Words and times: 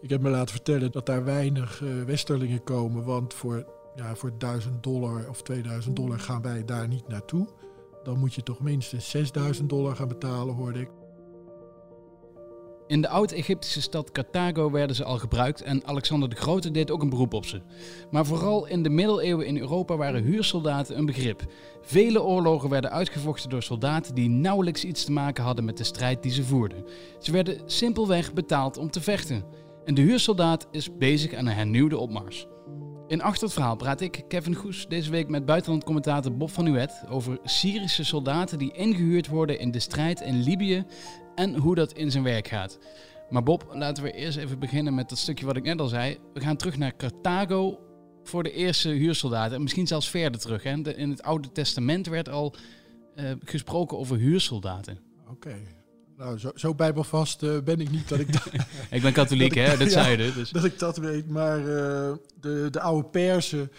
Ik 0.00 0.10
heb 0.10 0.20
me 0.20 0.30
laten 0.30 0.54
vertellen 0.54 0.92
dat 0.92 1.06
daar 1.06 1.24
weinig 1.24 1.80
uh, 1.80 2.02
westerlingen 2.02 2.62
komen, 2.64 3.04
want 3.04 3.34
voor, 3.34 3.66
ja, 3.94 4.14
voor 4.14 4.32
1000 4.38 4.82
dollar 4.82 5.28
of 5.28 5.42
2000 5.42 5.96
dollar 5.96 6.20
gaan 6.20 6.42
wij 6.42 6.64
daar 6.64 6.88
niet 6.88 7.08
naartoe. 7.08 7.48
Dan 8.02 8.18
moet 8.18 8.34
je 8.34 8.42
toch 8.42 8.60
minstens 8.60 9.10
6000 9.10 9.68
dollar 9.68 9.96
gaan 9.96 10.08
betalen, 10.08 10.54
hoorde 10.54 10.80
ik. 10.80 10.88
In 12.86 13.00
de 13.00 13.08
oud-Egyptische 13.08 13.80
stad 13.80 14.10
Carthago 14.10 14.70
werden 14.70 14.96
ze 14.96 15.04
al 15.04 15.18
gebruikt 15.18 15.62
en 15.62 15.86
Alexander 15.86 16.28
de 16.28 16.36
Grote 16.36 16.70
deed 16.70 16.90
ook 16.90 17.02
een 17.02 17.08
beroep 17.08 17.32
op 17.34 17.44
ze. 17.44 17.60
Maar 18.10 18.26
vooral 18.26 18.66
in 18.66 18.82
de 18.82 18.88
middeleeuwen 18.88 19.46
in 19.46 19.58
Europa 19.58 19.96
waren 19.96 20.22
huursoldaten 20.22 20.98
een 20.98 21.06
begrip. 21.06 21.42
Vele 21.82 22.22
oorlogen 22.22 22.70
werden 22.70 22.90
uitgevochten 22.90 23.50
door 23.50 23.62
soldaten 23.62 24.14
die 24.14 24.28
nauwelijks 24.28 24.84
iets 24.84 25.04
te 25.04 25.12
maken 25.12 25.44
hadden 25.44 25.64
met 25.64 25.76
de 25.76 25.84
strijd 25.84 26.22
die 26.22 26.32
ze 26.32 26.44
voerden. 26.44 26.84
Ze 27.18 27.32
werden 27.32 27.60
simpelweg 27.66 28.32
betaald 28.32 28.76
om 28.76 28.90
te 28.90 29.00
vechten. 29.00 29.44
En 29.88 29.94
de 29.94 30.02
huursoldaat 30.02 30.66
is 30.70 30.96
bezig 30.96 31.34
aan 31.34 31.46
een 31.46 31.54
hernieuwde 31.54 31.98
opmars. 31.98 32.46
In 33.06 33.22
Achter 33.22 33.42
het 33.42 33.52
Verhaal 33.52 33.76
praat 33.76 34.00
ik, 34.00 34.24
Kevin 34.28 34.54
Goes, 34.54 34.86
deze 34.88 35.10
week 35.10 35.28
met 35.28 35.46
buitenlandcommentator 35.46 36.36
Bob 36.36 36.50
van 36.50 36.66
Uwet 36.66 37.04
over 37.08 37.38
Syrische 37.42 38.04
soldaten 38.04 38.58
die 38.58 38.72
ingehuurd 38.72 39.26
worden 39.26 39.58
in 39.58 39.70
de 39.70 39.78
strijd 39.78 40.20
in 40.20 40.42
Libië 40.42 40.84
en 41.34 41.56
hoe 41.56 41.74
dat 41.74 41.92
in 41.92 42.10
zijn 42.10 42.24
werk 42.24 42.48
gaat. 42.48 42.78
Maar 43.30 43.42
Bob, 43.42 43.70
laten 43.72 44.02
we 44.02 44.12
eerst 44.12 44.38
even 44.38 44.58
beginnen 44.58 44.94
met 44.94 45.08
dat 45.08 45.18
stukje 45.18 45.46
wat 45.46 45.56
ik 45.56 45.64
net 45.64 45.80
al 45.80 45.88
zei. 45.88 46.18
We 46.34 46.40
gaan 46.40 46.56
terug 46.56 46.78
naar 46.78 46.96
Carthago 46.96 47.78
voor 48.22 48.42
de 48.42 48.52
eerste 48.52 48.88
huursoldaten. 48.88 49.56
En 49.56 49.62
misschien 49.62 49.86
zelfs 49.86 50.10
verder 50.10 50.40
terug. 50.40 50.64
In 50.64 51.10
het 51.10 51.22
Oude 51.22 51.52
Testament 51.52 52.06
werd 52.06 52.28
al 52.28 52.54
uh, 53.14 53.30
gesproken 53.44 53.98
over 53.98 54.16
huursoldaten. 54.16 54.98
Oké. 55.30 55.56
Nou, 56.18 56.38
zo, 56.38 56.50
zo 56.54 56.74
bijbelvast 56.74 57.42
uh, 57.42 57.60
ben 57.60 57.80
ik 57.80 57.90
niet 57.90 58.08
dat 58.08 58.18
ik... 58.18 58.28
ik 58.90 59.02
ben 59.02 59.12
katholiek, 59.12 59.54
hè? 59.64 59.76
Dat 59.76 59.90
zei 59.90 60.22
je 60.22 60.32
dus. 60.32 60.50
Dat 60.58 60.64
ik 60.64 60.78
dat 60.78 60.96
weet. 60.96 61.28
Maar 61.28 61.58
uh, 61.58 62.12
de, 62.40 62.68
de 62.70 62.80
oude 62.80 63.08
Persen 63.08 63.70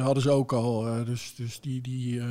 hadden 0.00 0.22
ze 0.22 0.30
ook 0.30 0.52
al. 0.52 1.04
dus 1.04 1.34
dus 1.34 1.60
die, 1.60 1.80
die, 1.80 2.22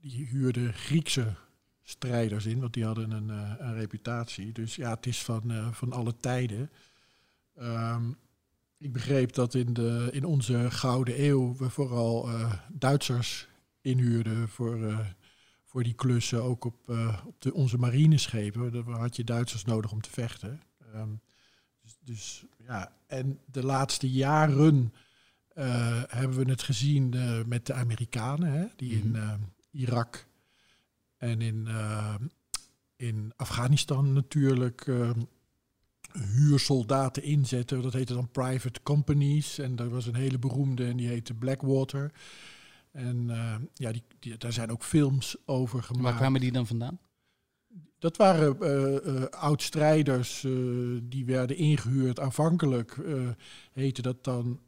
die 0.00 0.26
huurden 0.26 0.74
Griekse 0.74 1.34
strijders 1.82 2.46
in, 2.46 2.60
want 2.60 2.72
die 2.72 2.84
hadden 2.84 3.10
een, 3.10 3.28
een 3.58 3.74
reputatie. 3.74 4.52
Dus 4.52 4.76
ja, 4.76 4.90
het 4.90 5.06
is 5.06 5.22
van, 5.22 5.52
van 5.72 5.92
alle 5.92 6.14
tijden. 6.20 6.70
Um, 7.60 8.16
ik 8.78 8.92
begreep 8.92 9.32
dat 9.32 9.54
in, 9.54 9.72
de, 9.72 10.08
in 10.12 10.24
onze 10.24 10.70
gouden 10.70 11.24
eeuw 11.24 11.56
we 11.56 11.70
vooral 11.70 12.28
Duitsers 12.72 13.48
inhuurden 13.80 14.48
voor, 14.48 15.04
voor 15.74 15.82
die 15.82 15.94
klussen. 15.94 16.42
Ook 16.42 16.64
op, 16.64 16.88
op 17.26 17.34
de, 17.38 17.54
onze 17.54 17.78
marineschepen. 17.78 18.72
Daar 18.72 18.98
had 18.98 19.16
je 19.16 19.24
Duitsers 19.24 19.64
nodig 19.64 19.92
om 19.92 20.00
te 20.00 20.10
vechten. 20.10 20.60
Um, 20.94 21.20
dus, 21.82 21.96
dus, 22.00 22.44
ja, 22.66 22.92
en 23.06 23.40
de 23.46 23.64
laatste 23.64 24.10
jaren 24.10 24.92
hebben 26.08 26.44
we 26.44 26.50
het 26.50 26.62
gezien 26.62 27.14
met 27.46 27.66
de 27.66 27.72
Amerikanen, 27.72 28.52
hè, 28.52 28.66
die 28.76 28.92
in 28.92 29.16
Irak 29.70 30.26
en 31.16 31.40
in, 31.40 31.68
in 32.96 33.32
Afghanistan 33.36 34.12
natuurlijk 34.12 34.90
huursoldaten 36.12 37.22
inzetten. 37.22 37.82
Dat 37.82 37.92
heette 37.92 38.14
dan 38.14 38.30
private 38.30 38.82
companies. 38.82 39.58
En 39.58 39.76
er 39.76 39.90
was 39.90 40.06
een 40.06 40.14
hele 40.14 40.38
beroemde 40.38 40.86
en 40.86 40.96
die 40.96 41.08
heette 41.08 41.34
Blackwater. 41.34 42.12
En 42.94 43.28
uh, 43.28 43.54
ja, 43.74 43.92
die, 43.92 44.02
die, 44.18 44.36
daar 44.36 44.52
zijn 44.52 44.70
ook 44.70 44.82
films 44.84 45.36
over 45.46 45.82
gemaakt. 45.82 46.04
Waar 46.04 46.16
kwamen 46.16 46.40
die 46.40 46.52
dan 46.52 46.66
vandaan? 46.66 46.98
Dat 47.98 48.16
waren 48.16 48.56
uh, 48.60 49.24
oud-strijders 49.24 50.46
die 51.02 51.24
werden 51.24 51.56
ingehuurd. 51.56 52.20
Aanvankelijk 52.20 52.96
heette 53.72 54.02
dat 54.02 54.24
dan 54.24 54.60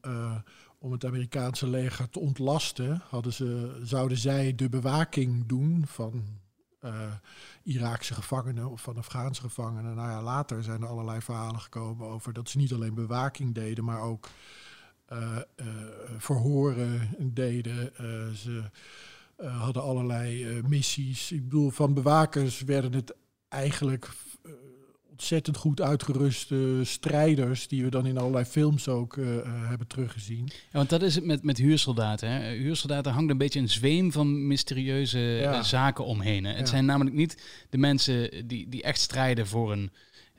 om 0.78 0.92
het 0.92 1.04
Amerikaanse 1.04 1.66
leger 1.68 2.10
te 2.10 2.20
ontlasten. 2.20 3.02
Hadden 3.08 3.32
ze, 3.32 3.80
zouden 3.82 4.18
zij 4.18 4.54
de 4.54 4.68
bewaking 4.68 5.46
doen 5.46 5.84
van 5.86 6.24
Iraakse 7.62 8.14
gevangenen 8.14 8.70
of 8.70 8.80
van 8.80 8.96
Afghaanse 8.96 9.40
gevangenen. 9.40 9.94
Nou 9.94 10.10
ja, 10.10 10.22
later 10.22 10.62
zijn 10.62 10.82
er 10.82 10.88
allerlei 10.88 11.20
verhalen 11.20 11.60
gekomen 11.60 12.06
over 12.06 12.32
dat 12.32 12.48
ze 12.48 12.58
niet 12.58 12.72
alleen 12.72 12.94
bewaking 12.94 13.54
deden, 13.54 13.84
maar 13.84 14.00
ook 14.00 14.28
verhoren 16.18 17.08
deden. 17.20 17.92
ze 18.36 18.62
hadden 19.36 19.82
allerlei 19.82 20.60
missies. 20.68 21.32
Ik 21.32 21.42
bedoel, 21.42 21.70
van 21.70 21.94
bewakers 21.94 22.62
werden 22.62 22.92
het 22.92 23.14
eigenlijk 23.48 24.08
ontzettend 25.16 25.56
goed 25.56 25.80
uitgeruste 25.80 26.80
strijders 26.84 27.68
die 27.68 27.84
we 27.84 27.90
dan 27.90 28.06
in 28.06 28.18
allerlei 28.18 28.44
films 28.44 28.88
ook 28.88 29.16
uh, 29.16 29.26
hebben 29.44 29.86
teruggezien. 29.86 30.44
Ja, 30.46 30.52
want 30.70 30.90
dat 30.90 31.02
is 31.02 31.14
het 31.14 31.24
met, 31.24 31.42
met 31.42 31.56
huursoldaten. 31.56 32.30
Hè? 32.30 32.54
Huursoldaten 32.54 33.12
hangt 33.12 33.30
een 33.30 33.38
beetje 33.38 33.60
een 33.60 33.68
zweem 33.68 34.12
van 34.12 34.46
mysterieuze 34.46 35.38
eh, 35.38 35.62
zaken 35.62 36.04
omheen. 36.04 36.44
Hè? 36.44 36.52
Het 36.52 36.68
zijn 36.68 36.84
namelijk 36.84 37.16
niet 37.16 37.42
de 37.70 37.78
mensen 37.78 38.48
die, 38.48 38.68
die 38.68 38.82
echt 38.82 39.00
strijden 39.00 39.46
voor 39.46 39.72
een, 39.72 39.90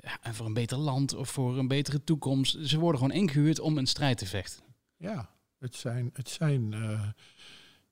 ja, 0.02 0.34
voor 0.34 0.46
een 0.46 0.53
beter 0.53 0.78
land 0.78 1.13
of 1.16 1.30
voor 1.30 1.58
een 1.58 1.68
betere 1.68 2.03
toekomst. 2.03 2.58
Ze 2.62 2.80
worden 2.80 3.02
gewoon 3.02 3.16
ingehuurd 3.16 3.59
om 3.59 3.78
een 3.78 3.88
strijd 3.88 4.18
te 4.18 4.25
vechten. 4.25 4.63
Ja, 4.97 5.30
het 5.59 5.75
zijn, 5.75 6.09
het 6.13 6.30
zijn 6.30 6.74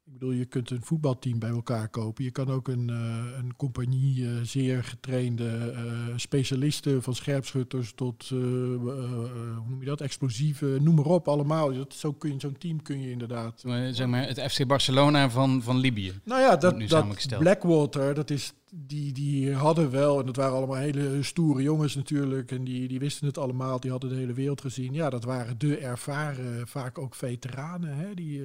ik 0.06 0.14
bedoel, 0.14 0.32
je 0.32 0.46
kunt 0.46 0.70
een 0.70 0.84
voetbalteam 0.84 1.40
bij 1.40 1.50
elkaar 1.50 1.90
kopen. 1.90 2.24
Je 2.24 2.32
kan 2.32 2.50
ook 2.50 2.68
een, 2.68 2.88
uh, 2.90 3.38
een 3.38 3.56
compagnie 3.56 4.22
uh, 4.22 4.30
zeer 4.44 4.84
getrainde 4.84 5.74
uh, 5.74 6.14
specialisten, 6.16 7.04
van 7.04 7.16
scherpschutters 7.16 7.94
tot, 7.94 8.30
hoe 8.30 9.68
noem 9.70 9.80
je 9.80 9.86
dat, 9.86 10.02
explosieven, 10.02 10.84
noem 10.84 10.96
maar 10.96 11.06
op, 11.06 11.28
allemaal. 11.28 11.74
Dat, 11.74 11.94
zo 11.94 12.14
kun 12.14 12.34
je, 12.34 12.40
zo'n 12.40 12.58
team 12.58 12.82
kun 12.82 13.02
je 13.02 13.12
inderdaad. 13.12 13.64
zeg 13.92 14.08
maar 14.08 14.28
het 14.28 14.52
FC 14.52 14.68
Barcelona 14.68 15.30
van, 15.30 15.62
van 15.62 15.78
Libië. 15.78 16.14
Nou 16.24 16.42
ja, 16.42 16.56
dat, 16.56 16.88
dat 16.88 17.38
Blackwater, 17.40 18.14
dat 18.14 18.30
is, 18.30 18.54
die, 18.72 19.14
die 19.14 19.54
hadden 19.54 19.92
wel, 19.92 20.20
en 20.20 20.26
dat 20.26 20.36
waren 20.36 20.58
allemaal 20.58 20.76
hele 20.76 21.24
stoere 21.24 21.62
jongens 21.62 21.96
natuurlijk, 21.96 22.52
en 22.52 22.64
die, 22.64 22.88
die 22.88 23.00
wisten 23.00 23.28
het 23.28 23.38
allemaal, 23.38 23.80
die 23.80 23.92
hadden 23.92 24.10
de 24.10 24.16
hele 24.16 24.34
wereld 24.34 24.62
gezien. 24.62 24.94
Ja, 24.94 25.10
dat 25.10 25.24
waren 25.24 25.58
de 25.58 25.78
ervaren, 25.78 26.68
vaak 26.68 26.98
ook 26.98 27.16
veteranen, 27.16 27.96
hè, 27.96 28.14
die... 28.14 28.42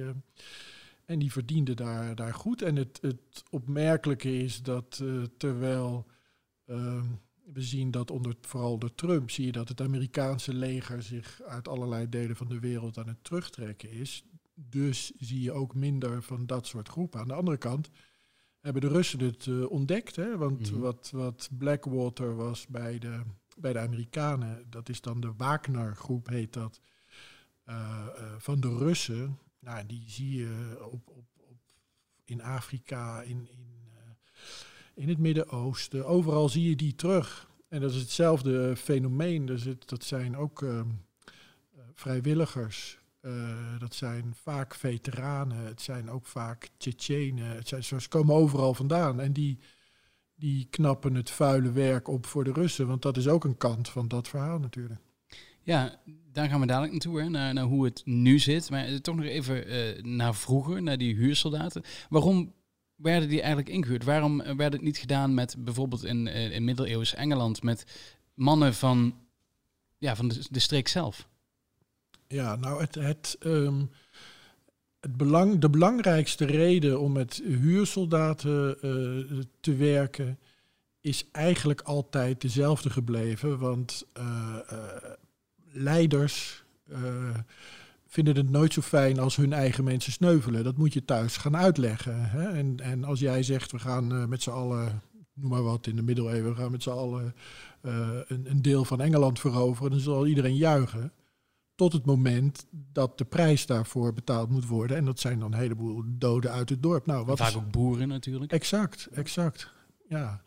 En 1.11 1.19
die 1.19 1.31
verdiende 1.31 1.73
daar, 1.73 2.15
daar 2.15 2.33
goed. 2.33 2.61
En 2.61 2.75
het, 2.75 2.99
het 3.01 3.43
opmerkelijke 3.49 4.37
is 4.37 4.61
dat 4.61 4.99
uh, 5.03 5.23
terwijl 5.37 6.07
uh, 6.65 7.03
we 7.53 7.61
zien 7.61 7.91
dat 7.91 8.11
onder 8.11 8.35
vooral 8.41 8.77
door 8.77 8.95
Trump 8.95 9.31
zie 9.31 9.45
je 9.45 9.51
dat 9.51 9.69
het 9.69 9.81
Amerikaanse 9.81 10.53
leger 10.53 11.03
zich 11.03 11.41
uit 11.41 11.67
allerlei 11.67 12.09
delen 12.09 12.35
van 12.35 12.47
de 12.47 12.59
wereld 12.59 12.97
aan 12.97 13.07
het 13.07 13.23
terugtrekken 13.23 13.91
is. 13.91 14.23
Dus 14.53 15.11
zie 15.17 15.41
je 15.41 15.51
ook 15.51 15.75
minder 15.75 16.23
van 16.23 16.45
dat 16.45 16.67
soort 16.67 16.89
groepen. 16.89 17.19
Aan 17.19 17.27
de 17.27 17.33
andere 17.33 17.57
kant 17.57 17.89
hebben 18.59 18.81
de 18.81 18.87
Russen 18.87 19.19
het 19.19 19.45
uh, 19.45 19.71
ontdekt. 19.71 20.15
Hè? 20.15 20.37
Want 20.37 20.71
mm 20.71 20.79
wat, 20.79 21.09
wat 21.13 21.49
Blackwater 21.57 22.35
was 22.35 22.67
bij 22.67 22.99
de, 22.99 23.21
bij 23.57 23.73
de 23.73 23.79
Amerikanen, 23.79 24.65
dat 24.69 24.89
is 24.89 25.01
dan 25.01 25.21
de 25.21 25.33
Wagner-groep, 25.37 26.27
heet 26.27 26.53
dat, 26.53 26.81
uh, 27.65 28.07
van 28.37 28.59
de 28.59 28.77
Russen. 28.77 29.39
Nou, 29.61 29.85
die 29.85 30.03
zie 30.07 30.37
je 30.37 30.77
op, 30.91 31.09
op, 31.09 31.25
op 31.37 31.57
in 32.25 32.41
Afrika, 32.41 33.21
in, 33.21 33.47
in, 33.51 33.91
uh, 33.93 33.99
in 34.93 35.09
het 35.09 35.17
Midden-Oosten. 35.17 36.05
Overal 36.05 36.49
zie 36.49 36.69
je 36.69 36.75
die 36.75 36.95
terug. 36.95 37.49
En 37.67 37.81
dat 37.81 37.91
is 37.91 37.99
hetzelfde 37.99 38.75
fenomeen. 38.75 39.45
Dus 39.45 39.63
het, 39.63 39.89
dat 39.89 40.03
zijn 40.03 40.37
ook 40.37 40.61
uh, 40.61 40.81
vrijwilligers. 41.93 42.99
Dat 43.79 43.93
zijn 43.93 44.35
vaak 44.35 44.75
veteranen. 44.75 45.57
Het 45.57 45.81
zijn 45.81 46.09
ook 46.09 46.25
vaak 46.25 46.69
Tsjetsjenen. 46.77 47.55
Het 47.55 47.67
zijn, 47.67 47.83
ze 47.83 48.09
komen 48.09 48.35
overal 48.35 48.73
vandaan. 48.73 49.19
En 49.19 49.33
die, 49.33 49.59
die 50.35 50.67
knappen 50.69 51.15
het 51.15 51.29
vuile 51.29 51.71
werk 51.71 52.07
op 52.07 52.25
voor 52.25 52.43
de 52.43 52.53
Russen. 52.53 52.87
Want 52.87 53.01
dat 53.01 53.17
is 53.17 53.27
ook 53.27 53.43
een 53.43 53.57
kant 53.57 53.89
van 53.89 54.07
dat 54.07 54.27
verhaal 54.27 54.59
natuurlijk. 54.59 55.01
Ja, 55.63 55.99
daar 56.31 56.49
gaan 56.49 56.59
we 56.59 56.65
dadelijk 56.65 56.91
naartoe, 56.91 57.29
naar, 57.29 57.57
hoe 57.57 57.85
het 57.85 58.01
nu 58.05 58.39
zit. 58.39 58.69
Maar 58.69 58.85
eh, 58.85 58.95
toch 58.95 59.15
nog 59.15 59.25
even 59.25 59.67
uh, 59.67 60.03
naar 60.03 60.35
vroeger, 60.35 60.83
naar 60.83 60.97
die 60.97 61.15
huursoldaten. 61.15 61.83
Waarom 62.09 62.53
werden 62.95 63.29
die 63.29 63.39
eigenlijk 63.39 63.69
ingehuurd? 63.69 64.03
Waarom 64.03 64.41
eh, 64.41 64.55
werd 64.55 64.73
het 64.73 64.81
niet 64.81 64.97
gedaan 64.97 65.33
met 65.33 65.55
bijvoorbeeld 65.57 66.03
in, 66.03 66.27
in 66.27 66.63
middeleeuws 66.63 67.13
Engeland 67.13 67.63
met 67.63 67.85
mannen 68.33 68.73
van, 68.73 69.15
ja, 69.97 70.15
van 70.15 70.31
de, 70.49 70.59
streek 70.59 70.87
zelf? 70.87 71.27
Ja, 72.27 72.55
nou, 72.55 72.81
het, 72.81 72.95
het, 72.95 73.37
um, 73.39 73.89
het 74.99 75.17
belang, 75.17 75.59
de 75.59 75.69
belangrijkste 75.69 76.45
reden 76.45 76.99
om 76.99 77.11
met 77.11 77.41
huursoldaten 77.43 78.77
te 79.59 79.75
werken 79.75 80.39
is 81.01 81.25
eigenlijk 81.31 81.81
altijd 81.81 82.41
dezelfde 82.41 82.89
gebleven. 82.89 83.59
Want 83.59 84.05
leiders 85.71 86.63
uh, 86.91 86.97
vinden 88.07 88.35
het 88.35 88.49
nooit 88.49 88.73
zo 88.73 88.81
fijn 88.81 89.19
als 89.19 89.35
hun 89.35 89.53
eigen 89.53 89.83
mensen 89.83 90.11
sneuvelen. 90.11 90.63
Dat 90.63 90.77
moet 90.77 90.93
je 90.93 91.05
thuis 91.05 91.37
gaan 91.37 91.57
uitleggen. 91.57 92.29
Hè? 92.29 92.49
En, 92.49 92.79
en 92.79 93.03
als 93.03 93.19
jij 93.19 93.43
zegt, 93.43 93.71
we 93.71 93.79
gaan 93.79 94.13
uh, 94.13 94.25
met 94.25 94.41
z'n 94.41 94.49
allen 94.49 95.01
noem 95.33 95.49
maar 95.49 95.63
wat, 95.63 95.87
in 95.87 95.95
de 95.95 96.01
middeleeuwen 96.01 96.55
gaan 96.55 96.71
met 96.71 96.83
z'n 96.83 96.89
allen 96.89 97.35
een, 97.81 98.49
een, 98.49 98.61
deel 98.61 98.85
van 98.85 99.01
Engeland 99.01 99.39
veroveren. 99.39 99.91
Dan 99.91 99.99
zal 99.99 100.27
iedereen 100.27 100.55
juichen. 100.55 101.11
Tot 101.75 101.93
het 101.93 102.05
moment 102.05 102.65
dat 102.71 103.17
de 103.17 103.25
prijs 103.25 103.65
daarvoor 103.65 104.13
betaald 104.13 104.49
moet 104.49 104.67
worden. 104.67 104.97
En 104.97 105.05
dat 105.05 105.19
zijn 105.19 105.39
dan 105.39 105.53
een 105.53 105.59
heleboel 105.59 106.03
doden 106.07 106.51
uit 106.51 106.69
het 106.69 106.83
dorp. 106.83 107.05
Nou, 107.05 107.25
wat 107.25 107.37
Vaak 107.37 107.55
ook 107.55 107.71
boeren 107.71 108.07
natuurlijk. 108.07 108.51
Exact, 108.51 109.07
exact. 109.11 109.71
Ja. 110.07 110.41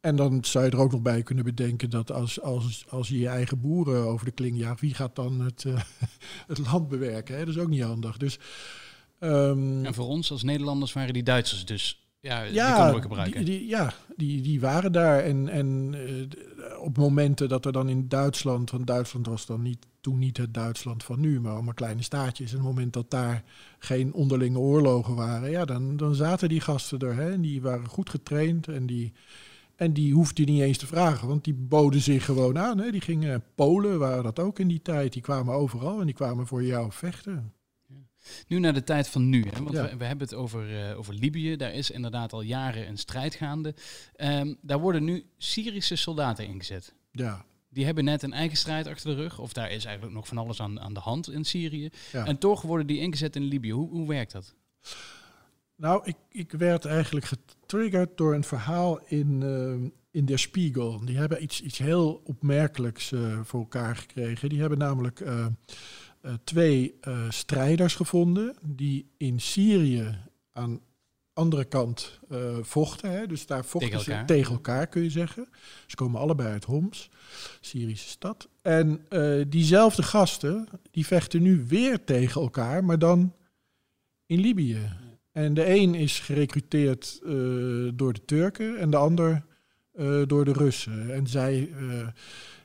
En 0.00 0.16
dan 0.16 0.44
zou 0.44 0.64
je 0.64 0.70
er 0.70 0.78
ook 0.78 0.92
nog 0.92 1.02
bij 1.02 1.22
kunnen 1.22 1.44
bedenken 1.44 1.90
dat 1.90 2.12
als, 2.12 2.40
als, 2.40 2.84
als 2.88 3.08
je 3.08 3.18
je 3.18 3.28
eigen 3.28 3.60
boeren 3.60 4.04
over 4.04 4.24
de 4.24 4.32
kling 4.32 4.58
jaagt, 4.58 4.80
wie 4.80 4.94
gaat 4.94 5.16
dan 5.16 5.40
het, 5.40 5.64
uh, 5.64 5.80
het 6.46 6.58
land 6.58 6.88
bewerken? 6.88 7.34
Hè? 7.34 7.44
Dat 7.44 7.54
is 7.54 7.60
ook 7.60 7.68
niet 7.68 7.82
handig. 7.82 8.16
Dus, 8.16 8.38
um, 9.20 9.84
en 9.84 9.94
voor 9.94 10.06
ons 10.06 10.30
als 10.30 10.42
Nederlanders 10.42 10.92
waren 10.92 11.12
die 11.12 11.22
Duitsers 11.22 11.64
dus. 11.64 12.06
Ja, 12.20 12.42
ja 12.42 12.66
die 12.66 12.74
konden 12.74 12.94
we 12.94 13.00
gebruiken. 13.00 13.44
Die, 13.44 13.58
die, 13.58 13.68
ja, 13.68 13.92
die, 14.16 14.42
die 14.42 14.60
waren 14.60 14.92
daar. 14.92 15.22
En, 15.22 15.48
en 15.48 15.94
uh, 15.94 16.80
op 16.80 16.96
momenten 16.96 17.48
dat 17.48 17.64
er 17.64 17.72
dan 17.72 17.88
in 17.88 18.08
Duitsland, 18.08 18.70
want 18.70 18.86
Duitsland 18.86 19.26
was 19.26 19.46
dan 19.46 19.62
niet, 19.62 19.86
toen 20.00 20.18
niet 20.18 20.36
het 20.36 20.54
Duitsland 20.54 21.04
van 21.04 21.20
nu, 21.20 21.40
maar 21.40 21.52
allemaal 21.52 21.74
kleine 21.74 22.02
staatjes. 22.02 22.52
En 22.52 22.58
op 22.58 22.64
het 22.64 22.74
moment 22.74 22.92
dat 22.92 23.10
daar 23.10 23.44
geen 23.78 24.12
onderlinge 24.12 24.58
oorlogen 24.58 25.14
waren, 25.14 25.50
ja, 25.50 25.64
dan, 25.64 25.96
dan 25.96 26.14
zaten 26.14 26.48
die 26.48 26.60
gasten 26.60 26.98
er. 26.98 27.14
Hè? 27.14 27.32
En 27.32 27.40
die 27.40 27.62
waren 27.62 27.88
goed 27.88 28.10
getraind 28.10 28.68
en 28.68 28.86
die 28.86 29.12
en 29.76 29.92
die 29.92 30.12
hoefde 30.12 30.44
je 30.44 30.52
niet 30.52 30.62
eens 30.62 30.78
te 30.78 30.86
vragen, 30.86 31.28
want 31.28 31.44
die 31.44 31.54
boden 31.54 32.00
zich 32.00 32.24
gewoon 32.24 32.58
aan. 32.58 32.78
Hè. 32.78 32.90
Die 32.90 33.00
gingen, 33.00 33.44
Polen 33.54 33.98
waren 33.98 34.24
dat 34.24 34.38
ook 34.38 34.58
in 34.58 34.68
die 34.68 34.82
tijd, 34.82 35.12
die 35.12 35.22
kwamen 35.22 35.54
overal 35.54 36.00
en 36.00 36.06
die 36.06 36.14
kwamen 36.14 36.46
voor 36.46 36.64
jou 36.64 36.92
vechten. 36.92 37.54
Nu 38.48 38.58
naar 38.58 38.74
de 38.74 38.84
tijd 38.84 39.08
van 39.08 39.28
nu, 39.28 39.44
hè? 39.50 39.62
want 39.62 39.76
we, 39.76 39.96
we, 39.96 40.04
hebben 40.04 40.26
het 40.26 40.34
over, 40.34 40.90
uh, 40.90 40.98
over 40.98 41.14
Libië. 41.14 41.56
Daar 41.56 41.72
is 41.74 41.90
inderdaad 41.90 42.32
al 42.32 42.40
jaren 42.40 42.88
een 42.88 42.96
strijd 42.96 43.34
gaande. 43.34 43.74
Um, 44.16 44.58
daar 44.62 44.78
worden 44.78 45.04
nu 45.04 45.24
Syrische 45.38 45.96
soldaten 45.96 46.46
ingezet. 46.46 46.94
Ja. 47.10 47.44
Die 47.68 47.84
hebben 47.84 48.04
net 48.04 48.22
een 48.22 48.32
eigen 48.32 48.56
strijd 48.56 48.86
achter 48.86 49.16
de 49.16 49.22
rug. 49.22 49.38
Of 49.38 49.52
daar 49.52 49.70
is 49.70 49.84
eigenlijk 49.84 50.16
nog 50.16 50.28
van 50.28 50.38
alles 50.38 50.60
aan, 50.60 50.80
aan 50.80 50.94
de 50.94 51.00
hand 51.00 51.30
in 51.30 51.44
Syrië. 51.44 51.90
En 52.12 52.38
toch 52.38 52.62
worden 52.62 52.86
die 52.86 52.98
ingezet 52.98 53.36
in 53.36 53.42
Libië. 53.42 53.72
Hoe, 53.72 53.88
hoe 53.88 54.08
werkt 54.08 54.32
dat? 54.32 54.54
Nou, 55.76 56.00
ik, 56.04 56.16
ik 56.28 56.52
werd 56.52 56.84
eigenlijk 56.84 57.26
getriggerd 57.26 58.16
door 58.16 58.34
een 58.34 58.44
verhaal 58.44 59.00
in, 59.06 59.40
uh, 59.40 59.90
in 60.10 60.24
Der 60.24 60.38
Spiegel. 60.38 61.04
Die 61.04 61.16
hebben 61.16 61.42
iets, 61.42 61.62
iets 61.62 61.78
heel 61.78 62.20
opmerkelijks 62.24 63.12
uh, 63.12 63.40
voor 63.42 63.60
elkaar 63.60 63.96
gekregen. 63.96 64.48
Die 64.48 64.60
hebben 64.60 64.78
namelijk 64.78 65.20
uh, 65.20 65.46
twee 66.44 66.94
strijders 67.28 67.94
gevonden 67.94 68.56
die 68.62 69.10
in 69.16 69.40
Syrië 69.40 70.18
aan 70.52 70.80
andere 71.32 71.64
kant 71.64 72.20
vochten. 72.60 73.10
Hè. 73.10 73.26
Dus 73.26 73.46
daar 73.46 73.64
vochten 73.64 73.90
tegen 73.90 74.06
elkaar. 74.06 74.28
ze 74.28 74.34
tegen 74.34 74.52
elkaar, 74.52 74.86
kun 74.86 75.02
je 75.02 75.10
zeggen. 75.10 75.48
Ze 75.86 75.96
komen 75.96 76.20
allebei 76.20 76.48
uit 76.48 76.64
Homs, 76.64 77.10
Syrische 77.60 78.08
stad. 78.08 78.48
En 78.62 79.06
diezelfde 79.48 80.02
gasten, 80.02 80.68
die 80.90 81.06
vechten 81.06 81.42
nu 81.42 81.64
weer 81.68 82.04
tegen 82.04 82.40
elkaar, 82.40 82.84
maar 82.84 82.98
dan 82.98 83.34
in 84.26 84.40
Libië. 84.40 85.05
En 85.36 85.54
de 85.54 85.68
een 85.68 85.94
is 85.94 86.18
gerecruiteerd 86.18 87.20
uh, 87.22 87.90
door 87.94 88.12
de 88.12 88.24
Turken 88.24 88.78
en 88.78 88.90
de 88.90 88.96
ander 88.96 89.44
uh, 89.94 90.22
door 90.26 90.44
de 90.44 90.52
Russen. 90.52 91.14
En 91.14 91.26
zij, 91.26 91.68
uh, 91.80 92.08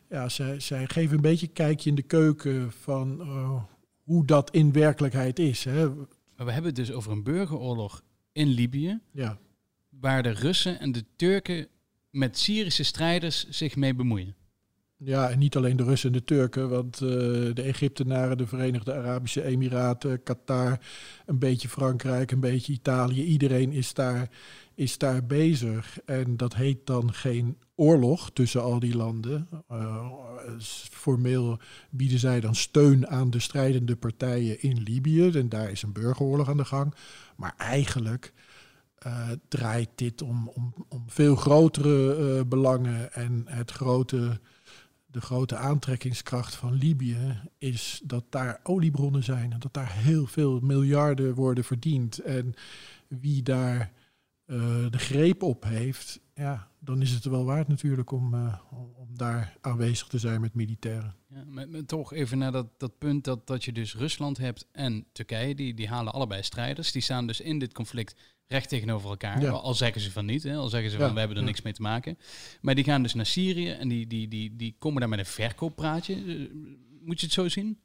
ja, 0.09 0.29
zij, 0.29 0.59
zij 0.59 0.87
geven 0.87 1.15
een 1.15 1.21
beetje 1.21 1.47
een 1.47 1.53
kijkje 1.53 1.89
in 1.89 1.95
de 1.95 2.01
keuken 2.01 2.71
van 2.71 3.21
hoe 4.03 4.25
dat 4.25 4.51
in 4.51 4.71
werkelijkheid 4.71 5.39
is. 5.39 5.63
Hè. 5.63 5.89
Maar 5.89 6.45
we 6.45 6.51
hebben 6.51 6.71
het 6.75 6.75
dus 6.75 6.91
over 6.91 7.11
een 7.11 7.23
burgeroorlog 7.23 8.03
in 8.31 8.47
Libië. 8.47 8.99
Ja. 9.11 9.37
Waar 9.89 10.23
de 10.23 10.31
Russen 10.31 10.79
en 10.79 10.91
de 10.91 11.05
Turken 11.15 11.67
met 12.09 12.37
Syrische 12.37 12.83
strijders 12.83 13.49
zich 13.49 13.75
mee 13.75 13.95
bemoeien. 13.95 14.35
Ja, 15.03 15.29
en 15.29 15.39
niet 15.39 15.55
alleen 15.55 15.77
de 15.77 15.83
Russen 15.83 16.11
en 16.11 16.17
de 16.17 16.23
Turken, 16.23 16.69
want 16.69 17.01
uh, 17.01 17.09
de 17.53 17.61
Egyptenaren, 17.61 18.37
de 18.37 18.47
Verenigde 18.47 18.93
Arabische 18.93 19.43
Emiraten, 19.43 20.23
Qatar, 20.23 20.79
een 21.25 21.39
beetje 21.39 21.69
Frankrijk, 21.69 22.31
een 22.31 22.39
beetje 22.39 22.73
Italië, 22.73 23.23
iedereen 23.23 23.71
is 23.71 23.93
daar, 23.93 24.29
is 24.75 24.97
daar 24.97 25.25
bezig. 25.25 25.99
En 26.05 26.37
dat 26.37 26.55
heet 26.55 26.85
dan 26.85 27.13
geen 27.13 27.57
oorlog 27.75 28.31
tussen 28.31 28.61
al 28.61 28.79
die 28.79 28.95
landen. 28.95 29.47
Uh, 29.71 30.11
formeel 30.91 31.59
bieden 31.89 32.19
zij 32.19 32.39
dan 32.39 32.55
steun 32.55 33.07
aan 33.07 33.29
de 33.29 33.39
strijdende 33.39 33.95
partijen 33.95 34.61
in 34.61 34.83
Libië 34.83 35.29
en 35.29 35.49
daar 35.49 35.71
is 35.71 35.81
een 35.81 35.93
burgeroorlog 35.93 36.49
aan 36.49 36.57
de 36.57 36.65
gang. 36.65 36.93
Maar 37.35 37.53
eigenlijk 37.57 38.33
uh, 39.07 39.29
draait 39.47 39.89
dit 39.95 40.21
om, 40.21 40.51
om, 40.53 40.73
om 40.89 41.03
veel 41.07 41.35
grotere 41.35 42.45
belangen 42.45 43.13
en 43.13 43.43
het 43.45 43.71
grote 43.71 44.39
de 45.11 45.21
grote 45.21 45.55
aantrekkingskracht 45.55 46.55
van 46.55 46.73
Libië 46.73 47.39
is 47.57 48.01
dat 48.03 48.23
daar 48.29 48.59
oliebronnen 48.63 49.23
zijn 49.23 49.51
en 49.51 49.59
dat 49.59 49.73
daar 49.73 49.91
heel 49.91 50.25
veel 50.25 50.59
miljarden 50.59 51.33
worden 51.33 51.63
verdiend. 51.63 52.19
En 52.19 52.53
wie 53.07 53.43
daar 53.43 53.91
uh, 54.45 54.57
de 54.89 54.99
greep 54.99 55.43
op 55.43 55.63
heeft, 55.63 56.19
ja, 56.33 56.70
dan 56.83 57.01
is 57.01 57.11
het 57.11 57.23
er 57.23 57.31
wel 57.31 57.45
waard 57.45 57.67
natuurlijk 57.67 58.11
om, 58.11 58.33
uh, 58.33 58.57
om 58.71 59.17
daar 59.17 59.57
aanwezig 59.61 60.07
te 60.07 60.17
zijn 60.17 60.41
met 60.41 60.53
militairen. 60.53 61.15
Ja, 61.27 61.43
maar, 61.47 61.69
maar, 61.69 61.85
toch 61.85 62.13
even 62.13 62.37
naar 62.37 62.51
dat, 62.51 62.67
dat 62.77 62.97
punt 62.97 63.23
dat, 63.23 63.47
dat 63.47 63.63
je 63.63 63.71
dus 63.71 63.95
Rusland 63.95 64.37
hebt 64.37 64.67
en 64.71 65.05
Turkije, 65.11 65.55
die, 65.55 65.73
die 65.73 65.87
halen 65.87 66.13
allebei 66.13 66.43
strijders. 66.43 66.91
Die 66.91 67.01
staan 67.01 67.27
dus 67.27 67.41
in 67.41 67.59
dit 67.59 67.73
conflict 67.73 68.15
recht 68.47 68.69
tegenover 68.69 69.09
elkaar. 69.09 69.49
Al 69.49 69.73
zeggen 69.73 70.01
ze 70.01 70.11
van 70.11 70.25
niet, 70.25 70.43
hè? 70.43 70.55
al 70.55 70.69
zeggen 70.69 70.91
ze 70.91 70.97
van 70.97 71.13
we 71.13 71.19
hebben 71.19 71.37
er 71.37 71.43
niks 71.43 71.61
mee 71.61 71.73
te 71.73 71.81
maken. 71.81 72.17
Maar 72.61 72.75
die 72.75 72.83
gaan 72.83 73.03
dus 73.03 73.13
naar 73.13 73.25
Syrië 73.25 73.69
en 73.69 73.87
die, 73.87 74.07
die, 74.07 74.27
die, 74.27 74.55
die 74.55 74.75
komen 74.79 74.99
daar 74.99 75.09
met 75.09 75.19
een 75.19 75.25
verkooppraatje. 75.25 76.13
Eh, 76.15 76.53
moet 77.01 77.19
je 77.19 77.25
het 77.25 77.35
zo 77.35 77.47
zien? 77.47 77.79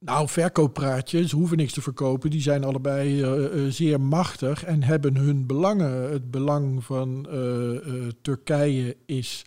Nou, 0.00 0.28
verkooppraatjes, 0.28 1.32
hoeven 1.32 1.56
niks 1.56 1.72
te 1.72 1.82
verkopen. 1.82 2.30
Die 2.30 2.40
zijn 2.40 2.64
allebei 2.64 3.22
uh, 3.22 3.70
zeer 3.70 4.00
machtig 4.00 4.64
en 4.64 4.82
hebben 4.82 5.16
hun 5.16 5.46
belangen. 5.46 6.10
Het 6.10 6.30
belang 6.30 6.84
van 6.84 7.26
uh, 7.30 8.08
Turkije 8.22 8.96
is. 9.06 9.44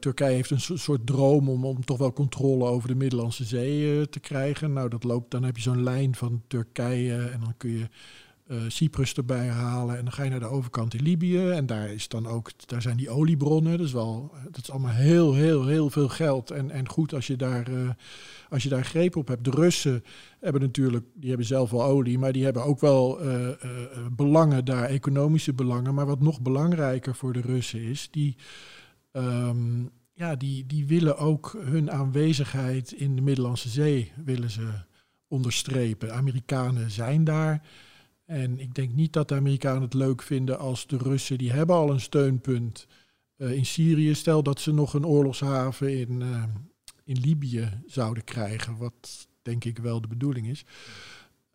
Turkije 0.00 0.34
heeft 0.34 0.50
een 0.50 0.78
soort 0.78 1.06
droom 1.06 1.48
om, 1.48 1.64
om 1.64 1.84
toch 1.84 1.98
wel 1.98 2.12
controle 2.12 2.64
over 2.64 2.88
de 2.88 2.94
Middellandse 2.94 3.44
Zee 3.44 4.08
te 4.08 4.20
krijgen. 4.20 4.72
Nou, 4.72 4.88
dat 4.88 5.04
loopt, 5.04 5.30
dan 5.30 5.44
heb 5.44 5.56
je 5.56 5.62
zo'n 5.62 5.82
lijn 5.82 6.14
van 6.14 6.42
Turkije 6.46 7.16
en 7.16 7.40
dan 7.40 7.54
kun 7.56 7.70
je 7.70 7.88
uh, 8.46 8.62
Cyprus 8.68 9.14
erbij 9.14 9.48
halen. 9.48 9.96
En 9.96 10.04
dan 10.04 10.12
ga 10.12 10.22
je 10.22 10.30
naar 10.30 10.40
de 10.40 10.46
overkant 10.46 10.94
in 10.94 11.02
Libië. 11.02 11.48
En 11.48 11.66
daar, 11.66 11.90
is 11.90 12.08
dan 12.08 12.26
ook, 12.26 12.50
daar 12.66 12.82
zijn 12.82 12.96
die 12.96 13.10
oliebronnen. 13.10 13.78
Dat 13.78 13.86
is, 13.86 13.92
wel, 13.92 14.32
dat 14.44 14.62
is 14.62 14.70
allemaal 14.70 14.92
heel, 14.92 15.34
heel, 15.34 15.66
heel 15.66 15.90
veel 15.90 16.08
geld. 16.08 16.50
En, 16.50 16.70
en 16.70 16.88
goed 16.88 17.14
als 17.14 17.26
je, 17.26 17.36
daar, 17.36 17.70
uh, 17.70 17.90
als 18.48 18.62
je 18.62 18.68
daar 18.68 18.84
greep 18.84 19.16
op 19.16 19.28
hebt. 19.28 19.44
De 19.44 19.50
Russen 19.50 20.04
hebben 20.40 20.60
natuurlijk, 20.60 21.04
die 21.14 21.28
hebben 21.28 21.46
zelf 21.46 21.70
wel 21.70 21.84
olie, 21.84 22.18
maar 22.18 22.32
die 22.32 22.44
hebben 22.44 22.64
ook 22.64 22.80
wel 22.80 23.24
uh, 23.24 23.48
belangen 24.12 24.64
daar, 24.64 24.84
economische 24.84 25.52
belangen. 25.52 25.94
Maar 25.94 26.06
wat 26.06 26.20
nog 26.20 26.40
belangrijker 26.40 27.14
voor 27.14 27.32
de 27.32 27.40
Russen 27.40 27.80
is, 27.80 28.08
die. 28.10 28.36
Um, 29.12 29.90
ja, 30.16 30.36
die, 30.36 30.66
die 30.66 30.86
willen 30.86 31.16
ook 31.18 31.56
hun 31.58 31.90
aanwezigheid 31.90 32.92
in 32.92 33.16
de 33.16 33.22
Middellandse 33.22 33.68
Zee 33.68 34.12
willen 34.24 34.50
ze 34.50 34.68
onderstrepen. 35.28 36.14
Amerikanen 36.14 36.90
zijn 36.90 37.24
daar. 37.24 37.62
En 38.24 38.60
ik 38.60 38.74
denk 38.74 38.92
niet 38.92 39.12
dat 39.12 39.28
de 39.28 39.34
Amerikanen 39.34 39.82
het 39.82 39.94
leuk 39.94 40.22
vinden 40.22 40.58
als 40.58 40.86
de 40.86 40.96
Russen, 40.96 41.38
die 41.38 41.52
hebben 41.52 41.76
al 41.76 41.90
een 41.90 42.00
steunpunt 42.00 42.86
uh, 43.36 43.52
in 43.52 43.66
Syrië. 43.66 44.14
Stel 44.14 44.42
dat 44.42 44.60
ze 44.60 44.72
nog 44.72 44.94
een 44.94 45.06
oorlogshaven 45.06 45.98
in, 45.98 46.20
uh, 46.20 46.42
in 47.04 47.18
Libië 47.18 47.82
zouden 47.86 48.24
krijgen, 48.24 48.76
wat 48.76 49.28
denk 49.42 49.64
ik 49.64 49.78
wel 49.78 50.00
de 50.00 50.08
bedoeling 50.08 50.46
is. 50.46 50.64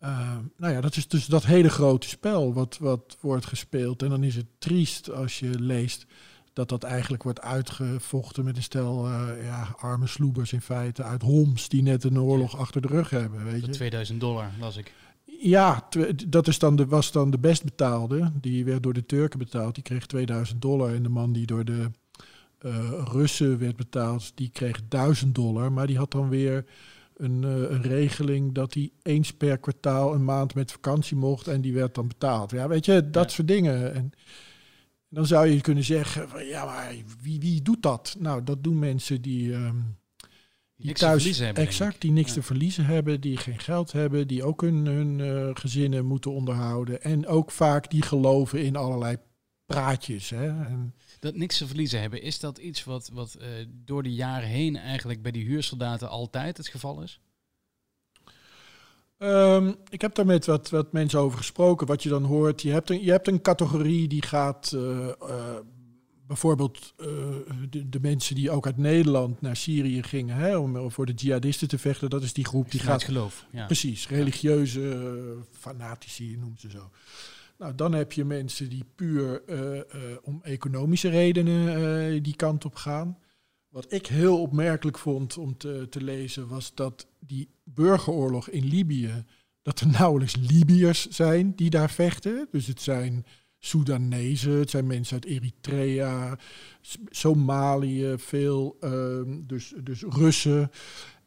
Uh, 0.02 0.36
nou 0.56 0.72
ja, 0.72 0.80
dat 0.80 0.96
is 0.96 1.08
dus 1.08 1.26
dat 1.26 1.44
hele 1.44 1.68
grote 1.68 2.08
spel 2.08 2.54
wat, 2.54 2.78
wat 2.78 3.16
wordt 3.20 3.46
gespeeld. 3.46 4.02
En 4.02 4.08
dan 4.08 4.24
is 4.24 4.36
het 4.36 4.46
triest 4.58 5.10
als 5.10 5.38
je 5.38 5.60
leest 5.60 6.06
dat 6.52 6.68
dat 6.68 6.82
eigenlijk 6.82 7.22
wordt 7.22 7.40
uitgevochten 7.40 8.44
met 8.44 8.56
een 8.56 8.62
stel 8.62 9.08
ja, 9.42 9.74
arme 9.78 10.06
sloebers 10.06 10.52
in 10.52 10.60
feite 10.60 11.02
uit 11.02 11.22
Homs 11.22 11.68
die 11.68 11.82
net 11.82 12.04
een 12.04 12.20
oorlog 12.20 12.56
achter 12.56 12.80
de 12.80 12.88
rug 12.88 13.10
hebben. 13.10 13.44
Weet 13.44 13.66
je? 13.66 13.72
2000 13.72 14.20
dollar, 14.20 14.50
las 14.60 14.76
ik. 14.76 14.92
Ja, 15.42 15.88
dat 16.26 16.48
is 16.48 16.58
dan 16.58 16.76
de, 16.76 16.86
was 16.86 17.12
dan 17.12 17.30
de 17.30 17.38
best 17.38 17.64
betaalde. 17.64 18.32
Die 18.40 18.64
werd 18.64 18.82
door 18.82 18.92
de 18.92 19.06
Turken 19.06 19.38
betaald. 19.38 19.74
Die 19.74 19.84
kreeg 19.84 20.06
2000 20.06 20.62
dollar. 20.62 20.94
En 20.94 21.02
de 21.02 21.08
man 21.08 21.32
die 21.32 21.46
door 21.46 21.64
de 21.64 21.90
uh, 22.60 23.02
Russen 23.04 23.58
werd 23.58 23.76
betaald, 23.76 24.32
die 24.34 24.50
kreeg 24.50 24.88
1000 24.88 25.34
dollar. 25.34 25.72
Maar 25.72 25.86
die 25.86 25.98
had 25.98 26.10
dan 26.10 26.28
weer 26.28 26.64
een, 27.16 27.42
uh, 27.42 27.70
een, 27.70 27.82
regeling 27.82 28.54
dat 28.54 28.74
hij 28.74 28.90
eens 29.02 29.32
per 29.32 29.58
kwartaal 29.58 30.14
een 30.14 30.24
maand 30.24 30.54
met 30.54 30.72
vakantie 30.72 31.16
mocht. 31.16 31.48
En 31.48 31.60
die 31.60 31.74
werd 31.74 31.94
dan 31.94 32.08
betaald. 32.08 32.50
Ja, 32.50 32.68
weet 32.68 32.84
je, 32.84 33.10
dat 33.10 33.30
soort 33.30 33.48
dingen. 33.48 33.94
En 33.94 34.12
dan 35.08 35.26
zou 35.26 35.46
je 35.46 35.60
kunnen 35.60 35.84
zeggen, 35.84 36.28
van, 36.28 36.46
ja, 36.46 36.64
maar 36.64 36.94
wie, 37.22 37.40
wie 37.40 37.62
doet 37.62 37.82
dat? 37.82 38.16
Nou, 38.18 38.44
dat 38.44 38.64
doen 38.64 38.78
mensen 38.78 39.22
die... 39.22 39.52
Um, 39.52 39.98
die 40.80 40.94
thuis, 40.94 41.38
hebben, 41.38 41.64
Exact, 41.64 42.00
die 42.00 42.10
niks 42.10 42.32
te 42.32 42.42
verliezen 42.42 42.84
hebben, 42.84 43.20
die 43.20 43.36
geen 43.36 43.58
geld 43.58 43.92
hebben, 43.92 44.28
die 44.28 44.44
ook 44.44 44.60
hun, 44.60 44.86
hun 44.86 45.18
uh, 45.18 45.50
gezinnen 45.54 46.04
moeten 46.04 46.32
onderhouden. 46.32 47.02
En 47.02 47.26
ook 47.26 47.50
vaak 47.50 47.90
die 47.90 48.02
geloven 48.02 48.62
in 48.62 48.76
allerlei 48.76 49.16
praatjes. 49.66 50.30
Hè? 50.30 50.46
En 50.46 50.94
dat 51.20 51.34
niks 51.34 51.58
te 51.58 51.66
verliezen 51.66 52.00
hebben, 52.00 52.22
is 52.22 52.40
dat 52.40 52.58
iets 52.58 52.84
wat, 52.84 53.10
wat 53.12 53.38
door 53.68 54.02
de 54.02 54.14
jaren 54.14 54.48
heen 54.48 54.76
eigenlijk 54.76 55.22
bij 55.22 55.32
die 55.32 55.44
huursoldaten 55.44 56.08
altijd 56.08 56.56
het 56.56 56.68
geval 56.68 57.02
is? 57.02 57.20
Um, 59.22 59.76
ik 59.88 60.00
heb 60.00 60.14
daar 60.14 60.26
met 60.26 60.46
wat, 60.46 60.70
wat 60.70 60.92
mensen 60.92 61.20
over 61.20 61.38
gesproken. 61.38 61.86
Wat 61.86 62.02
je 62.02 62.08
dan 62.08 62.24
hoort, 62.24 62.62
je 62.62 62.70
hebt 62.70 62.90
een, 62.90 63.04
je 63.04 63.10
hebt 63.10 63.28
een 63.28 63.40
categorie 63.40 64.08
die 64.08 64.22
gaat 64.22 64.72
uh, 64.74 65.08
bijvoorbeeld 66.30 66.94
uh, 67.00 67.06
de, 67.70 67.88
de, 67.88 68.00
mensen 68.00 68.34
die 68.34 68.50
ook 68.50 68.66
uit 68.66 68.76
Nederland 68.76 69.40
naar 69.40 69.56
Syrië 69.56 70.02
gingen 70.02 70.36
hè, 70.36 70.56
om 70.56 70.90
voor 70.90 71.06
de 71.06 71.12
jihadisten 71.12 71.68
te 71.68 71.78
vechten. 71.78 72.10
Dat 72.10 72.22
is 72.22 72.32
die 72.32 72.44
groep 72.44 72.70
die 72.70 72.80
gaat. 72.80 73.04
geloof. 73.04 73.46
Ja. 73.52 73.66
Precies, 73.66 74.08
religieuze 74.08 75.36
fanatici 75.50 76.36
noemen 76.36 76.58
ze 76.58 76.70
zo. 76.70 76.90
Nou, 77.58 77.74
dan 77.74 77.92
heb 77.92 78.12
je 78.12 78.24
mensen 78.24 78.68
die 78.68 78.84
puur 78.94 79.42
om 80.22 80.40
economische 80.42 81.08
redenen 81.08 82.22
die 82.22 82.36
kant 82.36 82.64
op 82.64 82.74
gaan. 82.74 83.18
Wat 83.68 83.92
ik 83.92 84.06
heel 84.06 84.40
opmerkelijk 84.40 84.98
vond 84.98 85.38
om 85.38 85.56
te, 85.56 85.86
te 85.90 86.02
lezen 86.02 86.48
was 86.48 86.74
dat 86.74 87.06
die 87.18 87.48
burgeroorlog 87.64 88.48
in 88.48 88.64
Libië, 88.64 89.24
dat 89.62 89.80
er 89.80 89.86
nauwelijks 89.86 90.36
Libiërs 90.36 91.08
zijn 91.08 91.54
die 91.56 91.70
daar 91.70 91.90
vechten. 91.90 92.48
Dus 92.50 92.66
het 92.66 92.82
zijn 92.82 93.26
Soedanezen, 93.62 94.52
het 94.52 94.70
zijn 94.70 94.86
mensen 94.86 95.14
uit 95.14 95.24
Eritrea, 95.24 96.38
Somalië, 97.10 98.14
veel, 98.16 98.76
um, 98.84 99.46
dus, 99.46 99.74
dus 99.82 100.02
Russen 100.02 100.70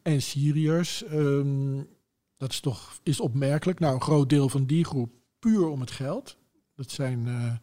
en 0.01 0.21
Syriërs. 0.21 1.03
Um, 1.11 1.87
dat 2.37 2.51
is 2.51 2.59
toch 2.59 2.99
is 3.03 3.19
opmerkelijk. 3.19 3.79
Nou, 3.79 3.93
een 3.93 4.01
groot 4.01 4.29
deel 4.29 4.49
van 4.49 4.65
die 4.65 4.85
groep 4.85 5.11
puur 5.39 5.67
om 5.67 5.79
het 5.79 5.91
geld. 5.91 6.37
Dat 6.75 6.91
zijn, 6.91 7.25
uh, 7.27 7.53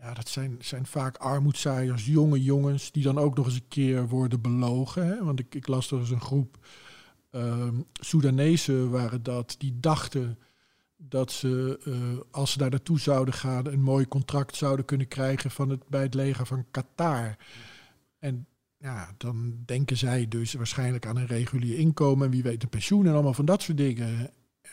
ja, 0.00 0.14
dat 0.14 0.28
zijn, 0.28 0.56
zijn 0.60 0.86
vaak 0.86 1.16
armoedzaaiers, 1.16 2.06
jonge 2.06 2.42
jongens, 2.42 2.92
die 2.92 3.02
dan 3.02 3.18
ook 3.18 3.36
nog 3.36 3.46
eens 3.46 3.54
een 3.54 3.68
keer 3.68 4.08
worden 4.08 4.40
belogen. 4.40 5.06
Hè? 5.06 5.24
Want 5.24 5.38
ik, 5.38 5.54
ik 5.54 5.66
las 5.66 5.90
er 5.90 5.98
eens 5.98 6.10
een 6.10 6.20
groep 6.20 6.66
um, 7.30 7.84
Soedanezen 7.92 8.90
waren 8.90 9.22
dat, 9.22 9.54
die 9.58 9.80
dachten 9.80 10.38
dat 10.98 11.32
ze, 11.32 11.80
uh, 11.84 12.20
als 12.30 12.52
ze 12.52 12.58
daar 12.58 12.70
naartoe 12.70 13.00
zouden 13.00 13.34
gaan, 13.34 13.66
een 13.66 13.82
mooi 13.82 14.08
contract 14.08 14.56
zouden 14.56 14.84
kunnen 14.84 15.08
krijgen 15.08 15.50
van 15.50 15.68
het, 15.68 15.88
bij 15.88 16.02
het 16.02 16.14
leger 16.14 16.46
van 16.46 16.66
Qatar. 16.70 17.36
En 18.18 18.46
ja, 18.76 19.14
dan 19.16 19.56
denken 19.64 19.96
zij 19.96 20.28
dus 20.28 20.52
waarschijnlijk 20.52 21.06
aan 21.06 21.16
een 21.16 21.26
regulier 21.26 21.78
inkomen 21.78 22.26
en 22.26 22.32
wie 22.32 22.42
weet 22.42 22.62
een 22.62 22.68
pensioen 22.68 23.06
en 23.06 23.12
allemaal 23.12 23.34
van 23.34 23.44
dat 23.44 23.62
soort 23.62 23.78
dingen. 23.78 24.30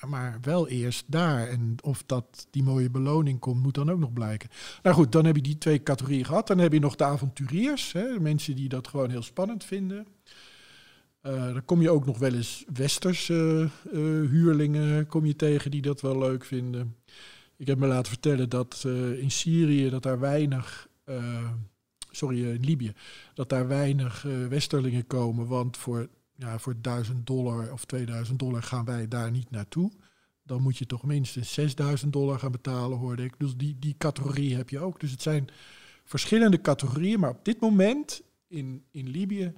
Maar 0.07 0.37
wel 0.41 0.67
eerst 0.67 1.03
daar. 1.07 1.47
En 1.47 1.75
of 1.81 2.03
dat 2.05 2.47
die 2.51 2.63
mooie 2.63 2.89
beloning 2.89 3.39
komt, 3.39 3.63
moet 3.63 3.73
dan 3.73 3.91
ook 3.91 3.99
nog 3.99 4.13
blijken. 4.13 4.49
Nou 4.83 4.95
goed, 4.95 5.11
dan 5.11 5.25
heb 5.25 5.35
je 5.35 5.41
die 5.41 5.57
twee 5.57 5.83
categorieën 5.83 6.25
gehad. 6.25 6.47
Dan 6.47 6.57
heb 6.57 6.73
je 6.73 6.79
nog 6.79 6.95
de 6.95 7.03
avonturiers, 7.03 7.91
hè, 7.91 8.19
mensen 8.19 8.55
die 8.55 8.69
dat 8.69 8.87
gewoon 8.87 9.09
heel 9.09 9.21
spannend 9.21 9.63
vinden. 9.63 10.07
Uh, 11.27 11.53
dan 11.53 11.65
kom 11.65 11.81
je 11.81 11.89
ook 11.89 12.05
nog 12.05 12.17
wel 12.17 12.33
eens 12.33 12.65
westerse 12.73 13.69
uh, 13.85 13.93
huurlingen 14.29 15.07
kom 15.07 15.25
je 15.25 15.35
tegen 15.35 15.71
die 15.71 15.81
dat 15.81 16.01
wel 16.01 16.17
leuk 16.17 16.45
vinden. 16.45 16.95
Ik 17.57 17.67
heb 17.67 17.77
me 17.77 17.87
laten 17.87 18.11
vertellen 18.11 18.49
dat 18.49 18.83
in 19.19 19.31
Syrië 19.31 19.89
dat 19.89 20.03
daar 20.03 20.19
weinig, 20.19 20.87
sorry, 22.11 22.45
in 22.45 22.65
Libië, 22.65 22.93
dat 23.33 23.49
daar 23.49 23.67
weinig 23.67 24.25
westerlingen 24.49 25.07
komen, 25.07 25.47
want 25.47 25.77
voor, 25.77 26.09
ja, 26.35 26.59
voor 26.59 26.75
1000 26.81 27.27
dollar 27.27 27.71
of 27.71 27.85
2000 27.85 28.39
dollar 28.39 28.63
gaan 28.63 28.85
wij 28.85 29.07
daar 29.07 29.31
niet 29.31 29.51
naartoe. 29.51 29.91
Dan 30.43 30.61
moet 30.61 30.77
je 30.77 30.85
toch 30.85 31.03
minstens 31.03 31.53
6000 31.53 32.13
dollar 32.13 32.39
gaan 32.39 32.51
betalen, 32.51 32.97
hoorde 32.97 33.23
ik. 33.23 33.33
Dus 33.37 33.55
die, 33.55 33.75
die 33.79 33.95
categorie 33.97 34.55
heb 34.55 34.69
je 34.69 34.79
ook. 34.79 34.99
Dus 34.99 35.11
het 35.11 35.21
zijn 35.21 35.47
verschillende 36.03 36.61
categorieën, 36.61 37.19
maar 37.19 37.29
op 37.29 37.45
dit 37.45 37.59
moment 37.59 38.21
in, 38.47 38.83
in 38.91 39.09
Libië 39.09 39.53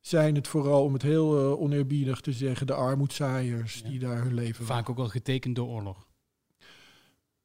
zijn 0.00 0.34
het 0.34 0.48
vooral, 0.48 0.84
om 0.84 0.92
het 0.92 1.02
heel 1.02 1.38
uh, 1.38 1.60
oneerbiedig 1.60 2.20
te 2.20 2.32
zeggen, 2.32 2.66
de 2.66 2.74
armoedzaaiers 2.74 3.82
die 3.82 3.98
daar 3.98 4.22
hun 4.22 4.34
leven 4.34 4.64
Vaak 4.64 4.90
ook 4.90 4.96
wel 4.96 5.08
getekend 5.08 5.56
door 5.56 5.68
oorlog. 5.68 6.08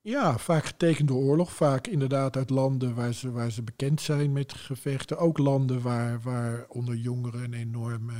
Ja, 0.01 0.37
vaak 0.37 0.65
getekend 0.65 1.07
door 1.07 1.23
oorlog. 1.23 1.53
Vaak 1.53 1.87
inderdaad 1.87 2.35
uit 2.35 2.49
landen 2.49 2.95
waar 2.95 3.13
ze, 3.13 3.31
waar 3.31 3.51
ze 3.51 3.63
bekend 3.63 4.01
zijn 4.01 4.31
met 4.31 4.53
gevechten. 4.53 5.17
Ook 5.17 5.37
landen 5.37 5.81
waar, 5.81 6.21
waar 6.21 6.65
onder 6.69 6.95
jongeren 6.95 7.43
een 7.43 7.53
enorme 7.53 8.13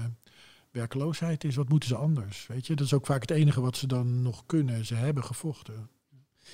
werkloosheid 0.71 1.43
is. 1.43 1.55
Wat 1.55 1.69
moeten 1.69 1.89
ze 1.89 1.95
anders? 1.95 2.47
Weet 2.47 2.67
je, 2.67 2.75
dat 2.75 2.85
is 2.85 2.93
ook 2.93 3.05
vaak 3.05 3.21
het 3.21 3.31
enige 3.31 3.61
wat 3.61 3.77
ze 3.77 3.87
dan 3.87 4.21
nog 4.21 4.43
kunnen. 4.45 4.85
Ze 4.85 4.95
hebben 4.95 5.23
gevochten. 5.23 5.89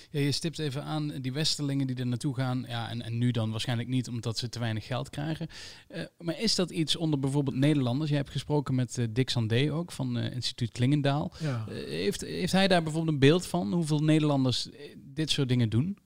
Ja, 0.09 0.19
je 0.19 0.31
stipt 0.31 0.59
even 0.59 0.83
aan 0.83 1.07
die 1.07 1.33
westerlingen 1.33 1.87
die 1.87 1.95
er 1.95 2.07
naartoe 2.07 2.35
gaan. 2.35 2.65
Ja, 2.67 2.89
en, 2.89 3.01
en 3.01 3.17
nu 3.17 3.31
dan 3.31 3.51
waarschijnlijk 3.51 3.89
niet 3.89 4.07
omdat 4.07 4.37
ze 4.37 4.49
te 4.49 4.59
weinig 4.59 4.85
geld 4.85 5.09
krijgen. 5.09 5.47
Uh, 5.89 6.01
maar 6.17 6.39
is 6.39 6.55
dat 6.55 6.69
iets 6.69 6.95
onder 6.95 7.19
bijvoorbeeld 7.19 7.55
Nederlanders? 7.55 8.09
Je 8.09 8.15
hebt 8.15 8.29
gesproken 8.29 8.75
met 8.75 8.97
uh, 8.97 9.05
Dick 9.09 9.29
Sandé 9.29 9.73
ook 9.73 9.91
van 9.91 10.17
uh, 10.17 10.33
instituut 10.33 10.71
Klingendaal. 10.71 11.31
Ja. 11.39 11.65
heeft, 11.69 12.21
heeft 12.21 12.51
hij 12.51 12.67
daar 12.67 12.83
bijvoorbeeld 12.83 13.13
een 13.13 13.19
beeld 13.19 13.45
van 13.45 13.73
hoeveel 13.73 13.99
Nederlanders 13.99 14.69
dit 14.97 15.29
soort 15.29 15.49
dingen 15.49 15.69
doen? 15.69 15.97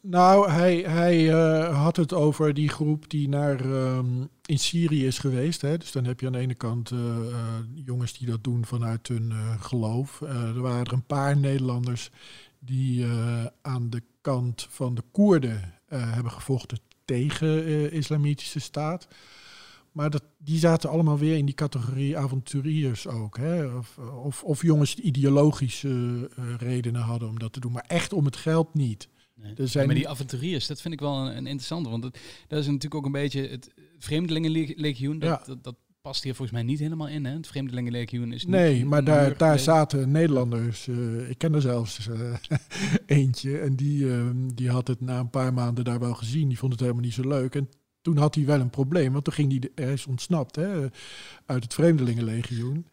Nou, 0.00 0.50
hij, 0.50 0.76
hij 0.76 1.26
had 1.72 1.96
het 1.96 2.12
over 2.12 2.54
die 2.54 2.68
groep 2.68 3.10
die 3.10 3.28
naar 3.28 3.64
um, 3.64 4.28
in 4.44 4.58
Syrië 4.58 5.06
is 5.06 5.18
geweest. 5.18 5.60
Hè. 5.60 5.78
Dus 5.78 5.92
dan 5.92 6.04
heb 6.04 6.20
je 6.20 6.26
aan 6.26 6.32
de 6.32 6.38
ene 6.38 6.54
kant 6.54 6.92
jongens 7.74 8.18
die 8.18 8.26
dat 8.26 8.44
doen 8.44 8.66
vanuit 8.66 9.08
hun 9.08 9.32
geloof. 9.60 10.20
er 10.20 10.60
waren 10.60 10.84
er 10.84 10.92
een 10.92 11.06
paar 11.06 11.36
Nederlanders 11.36 12.10
die 12.66 13.04
uh, 13.04 13.44
aan 13.62 13.90
de 13.90 14.02
kant 14.20 14.66
van 14.70 14.94
de 14.94 15.02
Koerden 15.12 15.74
uh, 15.88 16.12
hebben 16.14 16.32
gevochten 16.32 16.78
tegen 17.04 17.68
uh, 17.68 17.92
islamitische 17.92 18.60
staat. 18.60 19.08
Maar 19.92 20.10
dat, 20.10 20.22
die 20.38 20.58
zaten 20.58 20.90
allemaal 20.90 21.18
weer 21.18 21.36
in 21.36 21.46
die 21.46 21.54
categorie 21.54 22.16
avonturiers 22.18 23.06
ook. 23.06 23.36
Hè? 23.36 23.66
Of, 23.66 23.98
of, 23.98 24.42
of 24.44 24.62
jongens 24.62 24.94
die 24.94 25.04
ideologische 25.04 26.30
redenen 26.58 27.02
hadden 27.02 27.28
om 27.28 27.38
dat 27.38 27.52
te 27.52 27.60
doen, 27.60 27.72
maar 27.72 27.84
echt 27.86 28.12
om 28.12 28.24
het 28.24 28.36
geld 28.36 28.74
niet. 28.74 29.08
Nee. 29.34 29.54
Er 29.54 29.68
zijn... 29.68 29.86
maar 29.86 29.94
die 29.94 30.08
avonturiers, 30.08 30.66
dat 30.66 30.80
vind 30.80 30.94
ik 30.94 31.00
wel 31.00 31.16
een, 31.16 31.36
een 31.36 31.46
interessante. 31.46 31.88
Want 31.88 32.02
dat, 32.02 32.18
dat 32.48 32.58
is 32.58 32.66
natuurlijk 32.66 32.94
ook 32.94 33.04
een 33.04 33.12
beetje 33.12 33.48
het 33.48 33.70
Vreemdelingenlegioen. 33.98 35.18
Dat, 35.18 35.28
ja. 35.28 35.42
dat, 35.46 35.64
dat, 35.64 35.76
past 36.06 36.22
hier 36.22 36.34
volgens 36.34 36.58
mij 36.58 36.66
niet 36.66 36.78
helemaal 36.78 37.08
in. 37.08 37.24
Hè? 37.24 37.32
Het 37.32 37.46
Vreemdelingenlegioen 37.46 38.32
is 38.32 38.44
niet 38.44 38.54
Nee, 38.54 38.84
maar 38.84 39.04
daar, 39.04 39.36
daar 39.36 39.58
zaten 39.58 40.10
Nederlanders. 40.10 40.86
Uh, 40.86 41.30
ik 41.30 41.38
ken 41.38 41.54
er 41.54 41.60
zelfs 41.60 42.08
uh, 42.08 42.34
eentje. 43.06 43.58
En 43.58 43.76
die, 43.76 44.04
uh, 44.04 44.30
die 44.54 44.70
had 44.70 44.88
het 44.88 45.00
na 45.00 45.18
een 45.18 45.30
paar 45.30 45.52
maanden 45.52 45.84
daar 45.84 45.98
wel 45.98 46.14
gezien. 46.14 46.48
Die 46.48 46.58
vond 46.58 46.72
het 46.72 46.80
helemaal 46.80 47.02
niet 47.02 47.12
zo 47.12 47.28
leuk. 47.28 47.54
En 47.54 47.68
toen 48.00 48.16
had 48.16 48.34
hij 48.34 48.44
wel 48.44 48.60
een 48.60 48.70
probleem. 48.70 49.12
Want 49.12 49.24
toen 49.24 49.32
ging 49.32 49.50
hij, 49.50 49.84
hij 49.84 49.92
is 49.92 50.06
ontsnapt 50.06 50.56
hè, 50.56 50.86
uit 51.46 51.62
het 51.62 51.74
Vreemdelingenlegioen. 51.74 52.86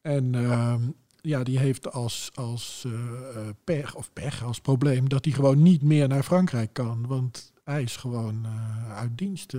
En 0.00 0.34
ehm, 0.34 0.82
ja, 1.20 1.42
die 1.42 1.58
heeft 1.58 1.92
als, 1.92 2.30
als 2.34 2.86
pech, 3.64 3.94
of 3.94 4.10
pech, 4.12 4.44
als 4.44 4.60
probleem... 4.60 5.08
dat 5.08 5.24
hij 5.24 5.34
gewoon 5.34 5.62
niet 5.62 5.82
meer 5.82 6.08
naar 6.08 6.22
Frankrijk 6.22 6.72
kan. 6.72 7.06
Want 7.06 7.52
hij 7.64 7.82
is 7.82 7.96
gewoon 7.96 8.46
uit 8.88 9.18
dienst 9.18 9.52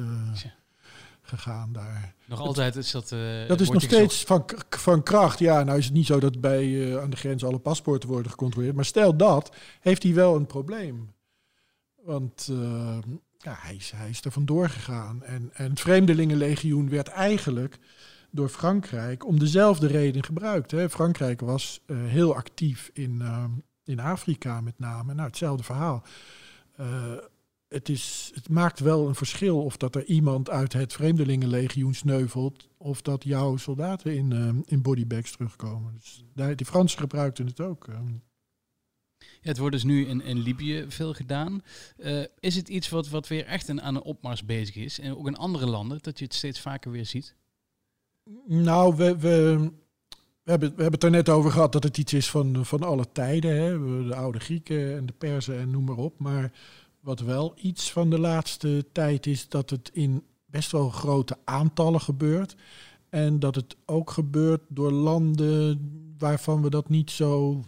gegaan 1.28 1.74
daar. 1.74 2.14
Nog 2.26 2.40
altijd 2.40 2.76
is 2.76 2.92
dat. 2.92 3.12
Uh, 3.12 3.48
dat 3.48 3.62
is 3.62 3.70
nog 3.70 3.82
steeds 3.82 4.24
van, 4.24 4.46
van 4.70 5.04
kracht. 5.04 5.40
Ja, 5.40 5.64
nou 5.64 5.78
is 5.78 5.86
het 5.86 5.94
niet 5.94 6.06
zo 6.06 6.20
dat 6.20 6.42
bij 6.42 6.66
uh, 6.66 7.02
aan 7.02 7.10
de 7.10 7.18
grens 7.18 7.46
alle 7.46 7.60
paspoorten 7.60 8.10
worden 8.10 8.32
gecontroleerd. 8.32 8.76
Maar 8.76 8.86
stel 8.86 9.18
dat, 9.18 9.56
heeft 9.80 10.04
hij 10.04 10.14
wel 10.14 10.36
een 10.36 10.46
probleem. 10.46 11.14
Want 12.02 12.48
uh, 12.52 12.98
ja, 13.38 13.56
hij, 13.58 13.76
is, 13.76 13.92
hij 13.96 14.10
is 14.10 14.26
er 14.26 14.32
vandoor 14.32 14.70
gegaan. 14.70 15.24
En, 15.24 15.50
en 15.54 15.70
het 15.70 15.80
Vreemdelingenlegioen 15.80 16.90
werd 16.90 17.08
eigenlijk 17.08 17.80
door 18.32 18.50
Frankrijk 18.50 19.26
om 19.26 19.40
dezelfde 19.40 19.88
reden 19.88 20.24
gebruikt. 20.24 20.72
Hè. 20.72 20.90
Frankrijk 20.90 21.42
was 21.42 21.82
heel 21.94 22.36
actief 22.36 22.90
in, 22.94 23.24
in 23.84 24.00
Afrika 24.00 24.62
met 24.62 24.80
name. 24.80 25.14
Nou, 25.14 25.28
hetzelfde 25.28 25.64
verhaal 25.64 26.04
het, 27.68 27.90
is, 27.90 28.32
het 28.34 28.50
maakt 28.50 28.80
wel 28.80 29.08
een 29.08 29.16
verschil 29.16 29.64
of 29.64 29.78
dat 29.78 29.96
er 29.96 30.06
iemand 30.06 30.50
uit 30.50 30.74
het 30.74 30.94
Vreemdelingenlegioen 30.94 31.94
sneuvelt. 31.94 32.70
of 32.78 33.02
dat 33.02 33.24
jouw 33.24 33.58
soldaten 33.58 34.16
in, 34.16 34.32
uh, 34.32 34.50
in 34.66 34.82
bodybags 34.82 35.32
terugkomen. 35.32 35.94
Dus 35.94 36.24
daar, 36.34 36.56
die 36.56 36.66
Fransen 36.66 37.00
gebruikten 37.00 37.46
het 37.46 37.62
ook. 37.62 37.88
Uh. 37.88 38.00
Ja, 39.18 39.52
het 39.52 39.58
wordt 39.58 39.76
dus 39.76 39.84
nu 39.84 40.06
in, 40.06 40.22
in 40.22 40.38
Libië 40.38 40.86
veel 40.88 41.14
gedaan. 41.14 41.64
Uh, 41.98 42.24
is 42.40 42.56
het 42.56 42.70
iets 42.70 42.90
wat, 42.90 43.10
wat 43.10 43.28
weer 43.28 43.46
echt 43.46 43.68
een, 43.68 43.82
aan 43.82 43.96
een 43.96 44.02
opmars 44.02 44.46
bezig 44.46 44.76
is? 44.76 45.00
En 45.00 45.18
ook 45.18 45.28
in 45.28 45.38
andere 45.38 45.66
landen, 45.66 46.00
dat 46.02 46.20
je 46.20 46.26
het 46.26 46.34
steeds 46.34 46.60
vaker 46.60 46.92
weer 46.92 47.06
ziet? 47.06 47.36
Nou, 48.46 48.96
we, 48.96 49.18
we, 49.18 49.72
we, 50.44 50.52
hebben, 50.52 50.70
we 50.76 50.82
hebben 50.82 50.92
het 50.92 51.04
er 51.04 51.10
net 51.10 51.30
over 51.30 51.52
gehad 51.52 51.72
dat 51.72 51.84
het 51.84 51.98
iets 51.98 52.14
is 52.14 52.30
van, 52.30 52.66
van 52.66 52.84
alle 52.84 53.12
tijden. 53.12 53.56
Hè? 53.56 54.04
De 54.08 54.16
oude 54.16 54.40
Grieken 54.40 54.98
en 54.98 55.06
de 55.06 55.14
Perzen 55.14 55.60
en 55.60 55.72
noem 55.72 55.84
maar 55.84 55.98
op. 55.98 56.20
Maar 56.20 56.52
wat 57.06 57.20
wel 57.20 57.54
iets 57.56 57.92
van 57.92 58.10
de 58.10 58.20
laatste 58.20 58.86
tijd 58.92 59.26
is, 59.26 59.50
dat 59.50 59.70
het 59.70 59.90
in 59.94 60.24
best 60.46 60.72
wel 60.72 60.90
grote 60.90 61.38
aantallen 61.44 62.02
gebeurt. 62.02 62.56
En 63.10 63.40
dat 63.40 63.56
het 63.56 63.76
ook 63.86 64.10
gebeurt 64.10 64.62
door 64.68 64.92
landen 64.92 65.90
waarvan 66.18 66.62
we 66.62 66.70
dat 66.70 66.90
niet 66.90 67.12
zo 67.12 67.64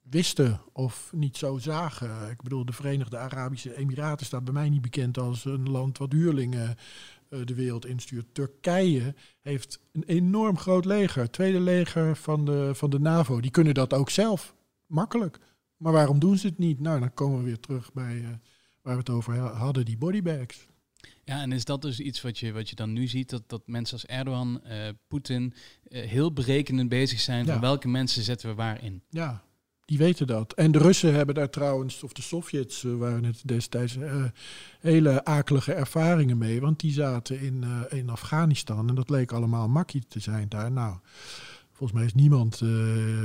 wisten 0.00 0.60
of 0.72 1.12
niet 1.14 1.36
zo 1.36 1.58
zagen. 1.58 2.30
Ik 2.30 2.42
bedoel, 2.42 2.64
de 2.64 2.72
Verenigde 2.72 3.18
Arabische 3.18 3.76
Emiraten 3.76 4.26
staat 4.26 4.44
bij 4.44 4.52
mij 4.52 4.68
niet 4.68 4.80
bekend 4.80 5.18
als 5.18 5.44
een 5.44 5.70
land 5.70 5.98
wat 5.98 6.12
huurlingen 6.12 6.76
eh, 7.28 7.38
de 7.44 7.54
wereld 7.54 7.86
instuurt. 7.86 8.34
Turkije 8.34 9.14
heeft 9.40 9.80
een 9.92 10.04
enorm 10.04 10.58
groot 10.58 10.84
leger, 10.84 11.30
tweede 11.30 11.60
leger 11.60 12.16
van 12.16 12.44
de, 12.44 12.70
van 12.74 12.90
de 12.90 13.00
NAVO. 13.00 13.40
Die 13.40 13.50
kunnen 13.50 13.74
dat 13.74 13.92
ook 13.92 14.10
zelf, 14.10 14.54
makkelijk. 14.86 15.38
Maar 15.76 15.92
waarom 15.92 16.18
doen 16.18 16.38
ze 16.38 16.46
het 16.46 16.58
niet? 16.58 16.80
Nou, 16.80 17.00
dan 17.00 17.14
komen 17.14 17.38
we 17.38 17.44
weer 17.44 17.60
terug 17.60 17.92
bij 17.92 18.16
uh, 18.16 18.28
waar 18.82 18.94
we 18.94 19.00
het 19.00 19.10
over 19.10 19.38
hadden, 19.38 19.84
die 19.84 19.98
bodybags. 19.98 20.68
Ja, 21.24 21.40
en 21.40 21.52
is 21.52 21.64
dat 21.64 21.82
dus 21.82 22.00
iets 22.00 22.20
wat 22.20 22.38
je, 22.38 22.52
wat 22.52 22.68
je 22.68 22.76
dan 22.76 22.92
nu 22.92 23.06
ziet, 23.06 23.30
dat, 23.30 23.42
dat 23.46 23.62
mensen 23.66 23.94
als 23.94 24.06
Erdogan, 24.06 24.60
uh, 24.66 24.88
Poetin, 25.08 25.54
heel 25.88 26.32
berekenend 26.32 26.88
bezig 26.88 27.20
zijn 27.20 27.46
van 27.46 27.60
welke 27.60 27.88
mensen 27.88 28.22
zetten 28.22 28.48
we 28.48 28.54
waar 28.54 28.82
in? 28.82 29.02
Ja, 29.08 29.42
die 29.84 29.98
weten 29.98 30.26
dat. 30.26 30.52
En 30.52 30.72
de 30.72 30.78
Russen 30.78 31.14
hebben 31.14 31.34
daar 31.34 31.50
trouwens, 31.50 32.02
of 32.02 32.12
de 32.12 32.22
Sovjets 32.22 32.82
uh, 32.82 32.96
waren 32.96 33.24
het 33.24 33.42
destijds, 33.44 33.96
hele 34.80 35.24
akelige 35.24 35.72
ervaringen 35.72 36.38
mee. 36.38 36.60
Want 36.60 36.80
die 36.80 36.92
zaten 36.92 37.40
in, 37.40 37.64
in 37.88 38.08
Afghanistan 38.08 38.88
en 38.88 38.94
dat 38.94 39.10
leek 39.10 39.32
allemaal 39.32 39.68
makkie 39.68 40.04
te 40.08 40.20
zijn 40.20 40.48
daar. 40.48 40.72
Nou, 40.72 40.96
volgens 41.80 41.92
mij 41.92 42.04
is 42.04 42.14
niemand 42.14 42.62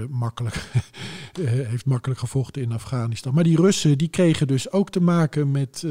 makkelijk, 0.10 0.72
heeft 1.72 1.86
makkelijk 1.86 2.20
gevochten 2.20 2.62
in 2.62 2.72
Afghanistan. 2.72 3.34
Maar 3.34 3.44
die 3.44 3.56
Russen 3.56 3.98
die 3.98 4.08
kregen 4.08 4.48
dus 4.48 4.72
ook 4.72 4.90
te 4.90 5.02
maken 5.02 5.52
met 5.52 5.84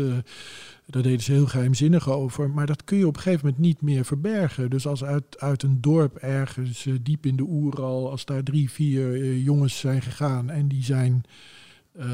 daar 0.86 1.02
deden 1.02 1.22
ze 1.22 1.32
heel 1.32 1.46
geheimzinnig 1.46 2.10
over. 2.10 2.50
Maar 2.50 2.66
dat 2.66 2.84
kun 2.84 2.98
je 2.98 3.06
op 3.06 3.16
een 3.16 3.22
gegeven 3.22 3.46
moment 3.46 3.64
niet 3.64 3.80
meer 3.80 4.04
verbergen. 4.04 4.70
Dus 4.70 4.86
als 4.86 5.04
uit, 5.04 5.40
uit 5.40 5.62
een 5.62 5.80
dorp 5.80 6.16
ergens 6.16 6.86
uh, 6.86 6.94
diep 7.02 7.26
in 7.26 7.36
de 7.36 7.42
Oeral, 7.42 8.10
als 8.10 8.24
daar 8.24 8.42
drie, 8.42 8.70
vier 8.70 9.16
uh, 9.16 9.44
jongens 9.44 9.78
zijn 9.78 10.02
gegaan 10.02 10.50
en 10.50 10.68
die 10.68 10.84
zijn 10.84 11.22
uh, 11.96 12.06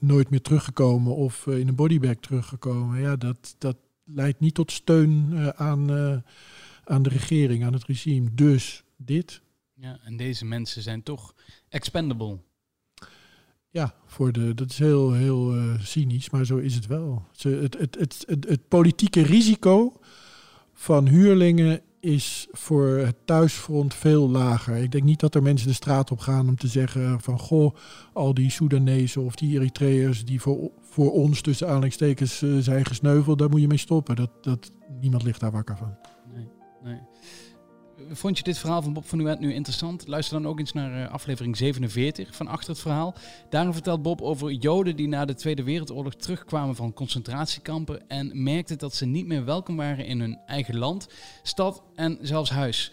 nooit 0.00 0.30
meer 0.30 0.42
teruggekomen 0.42 1.16
of 1.16 1.46
in 1.46 1.68
een 1.68 1.74
bodybag 1.74 2.16
teruggekomen. 2.20 3.00
Ja, 3.00 3.16
dat, 3.16 3.54
dat 3.58 3.76
leidt 4.04 4.40
niet 4.40 4.54
tot 4.54 4.72
steun 4.72 5.34
aan, 5.56 5.90
aan 6.84 7.02
de 7.02 7.08
regering, 7.08 7.64
aan 7.64 7.72
het 7.72 7.84
regime. 7.84 8.28
Dus 8.32 8.84
dit. 8.96 9.42
Ja, 9.82 9.98
en 10.02 10.16
deze 10.16 10.44
mensen 10.44 10.82
zijn 10.82 11.02
toch 11.02 11.34
expendable. 11.68 12.38
Ja, 13.70 13.94
voor 14.06 14.32
de, 14.32 14.54
dat 14.54 14.70
is 14.70 14.78
heel, 14.78 15.12
heel 15.12 15.56
uh, 15.56 15.80
cynisch, 15.80 16.30
maar 16.30 16.44
zo 16.44 16.56
is 16.56 16.74
het 16.74 16.86
wel. 16.86 17.26
Het, 17.36 17.42
het, 17.72 17.98
het, 17.98 18.24
het, 18.26 18.48
het 18.48 18.68
politieke 18.68 19.22
risico 19.22 19.92
van 20.72 21.06
huurlingen 21.06 21.80
is 22.00 22.48
voor 22.50 22.86
het 22.86 23.16
thuisfront 23.24 23.94
veel 23.94 24.30
lager. 24.30 24.76
Ik 24.76 24.92
denk 24.92 25.04
niet 25.04 25.20
dat 25.20 25.34
er 25.34 25.42
mensen 25.42 25.68
de 25.68 25.74
straat 25.74 26.10
op 26.10 26.18
gaan 26.18 26.48
om 26.48 26.56
te 26.56 26.68
zeggen 26.68 27.20
van 27.20 27.38
goh, 27.38 27.74
al 28.12 28.34
die 28.34 28.50
Soedanezen 28.50 29.22
of 29.22 29.34
die 29.34 29.54
Eritreërs 29.54 30.24
die 30.24 30.40
voor, 30.40 30.70
voor 30.80 31.12
ons 31.12 31.40
tussen 31.40 31.66
aanhalingstekens 31.66 32.42
uh, 32.42 32.58
zijn 32.58 32.84
gesneuveld, 32.84 33.38
daar 33.38 33.50
moet 33.50 33.60
je 33.60 33.66
mee 33.66 33.78
stoppen. 33.78 34.16
Dat, 34.16 34.30
dat, 34.44 34.70
niemand 35.00 35.22
ligt 35.22 35.40
daar 35.40 35.50
wakker 35.50 35.76
van. 35.76 35.96
Nee, 36.34 36.48
nee. 36.82 37.00
Vond 38.10 38.38
je 38.38 38.44
dit 38.44 38.58
verhaal 38.58 38.82
van 38.82 38.92
Bob 38.92 39.08
van 39.08 39.18
Nuent 39.18 39.40
nu 39.40 39.52
interessant? 39.52 40.06
Luister 40.06 40.42
dan 40.42 40.50
ook 40.50 40.58
eens 40.58 40.72
naar 40.72 41.04
eh, 41.04 41.12
aflevering 41.12 41.56
47 41.56 42.34
van 42.34 42.46
Achter 42.46 42.70
het 42.70 42.80
Verhaal. 42.80 43.14
Daarin 43.50 43.72
vertelt 43.72 44.02
Bob 44.02 44.20
over 44.20 44.50
Joden 44.50 44.96
die 44.96 45.08
na 45.08 45.24
de 45.24 45.34
Tweede 45.34 45.62
Wereldoorlog 45.62 46.14
terugkwamen 46.14 46.74
van 46.74 46.92
concentratiekampen 46.92 48.08
en 48.08 48.42
merkten 48.42 48.78
dat 48.78 48.94
ze 48.94 49.06
niet 49.06 49.26
meer 49.26 49.44
welkom 49.44 49.76
waren 49.76 50.06
in 50.06 50.20
hun 50.20 50.38
eigen 50.46 50.78
land, 50.78 51.08
stad 51.42 51.82
en 51.94 52.18
zelfs 52.20 52.50
huis. 52.50 52.92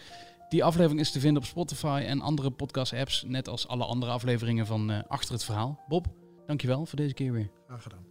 Die 0.50 0.64
aflevering 0.64 1.00
is 1.00 1.12
te 1.12 1.20
vinden 1.20 1.42
op 1.42 1.48
Spotify 1.48 2.04
en 2.06 2.22
andere 2.22 2.52
podcast-apps, 2.52 3.24
net 3.28 3.48
als 3.48 3.68
alle 3.68 3.86
andere 3.86 4.12
afleveringen 4.12 4.66
van 4.66 4.92
uh, 4.92 5.00
Achter 5.08 5.34
het 5.34 5.44
Verhaal. 5.44 5.80
Bob, 5.88 6.08
dankjewel 6.46 6.86
voor 6.86 6.98
deze 6.98 7.14
keer 7.14 7.32
weer. 7.32 7.52
Graag 7.68 7.84
gedaan. 7.84 8.09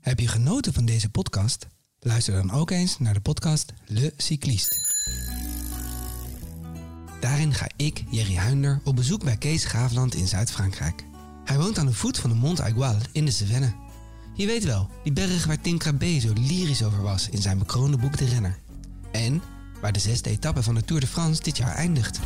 Heb 0.00 0.20
je 0.20 0.28
genoten 0.28 0.72
van 0.72 0.84
deze 0.84 1.10
podcast? 1.10 1.66
Luister 1.98 2.34
dan 2.34 2.50
ook 2.50 2.70
eens 2.70 2.98
naar 2.98 3.14
de 3.14 3.20
podcast 3.20 3.72
Le 3.86 4.12
Cycliste. 4.16 4.76
Daarin 7.20 7.54
ga 7.54 7.66
ik, 7.76 8.04
Jerry 8.10 8.34
Huinder, 8.34 8.80
op 8.84 8.96
bezoek 8.96 9.24
bij 9.24 9.36
Kees 9.36 9.64
Graafland 9.64 10.14
in 10.14 10.28
Zuid-Frankrijk. 10.28 11.04
Hij 11.44 11.58
woont 11.58 11.78
aan 11.78 11.86
de 11.86 11.92
voet 11.92 12.18
van 12.18 12.30
de 12.30 12.36
Mont 12.36 12.60
Aigual 12.60 12.96
in 13.12 13.24
de 13.24 13.30
Cevennes. 13.30 13.72
Je 14.34 14.46
weet 14.46 14.64
wel, 14.64 14.88
die 15.02 15.12
berg 15.12 15.46
waar 15.46 15.60
Tim 15.60 15.78
Crabbe 15.78 16.20
zo 16.20 16.32
lyrisch 16.32 16.82
over 16.82 17.02
was 17.02 17.28
in 17.28 17.42
zijn 17.42 17.58
bekroonde 17.58 17.96
boek 17.96 18.18
De 18.18 18.24
Renner. 18.24 18.58
En 19.12 19.42
waar 19.80 19.92
de 19.92 19.98
zesde 19.98 20.30
etappe 20.30 20.62
van 20.62 20.74
de 20.74 20.84
Tour 20.84 21.00
de 21.00 21.06
France 21.06 21.42
dit 21.42 21.56
jaar 21.56 21.74
eindigt. 21.74 22.20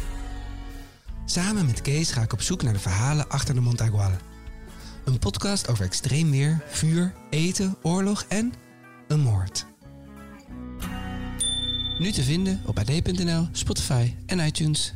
Samen 1.25 1.67
met 1.67 1.83
Kees 1.83 2.11
ga 2.11 2.23
ik 2.23 2.33
op 2.33 2.43
zoek 2.43 2.63
naar 2.63 2.73
de 2.73 2.79
verhalen 2.79 3.29
achter 3.29 3.55
de 3.55 3.61
Mont 3.61 3.81
Aigual 3.81 4.13
een 5.05 5.19
podcast 5.19 5.69
over 5.69 5.85
extreem 5.85 6.31
weer, 6.31 6.63
vuur, 6.67 7.15
eten, 7.31 7.77
oorlog 7.83 8.25
en 8.29 8.53
een 9.09 9.21
moord. 9.21 9.67
Nu 11.99 12.13
te 12.13 12.23
vinden 12.23 12.63
op 12.67 12.79
ad.nl, 12.79 13.49
Spotify 13.53 14.15
en 14.27 14.39
iTunes. 14.39 14.95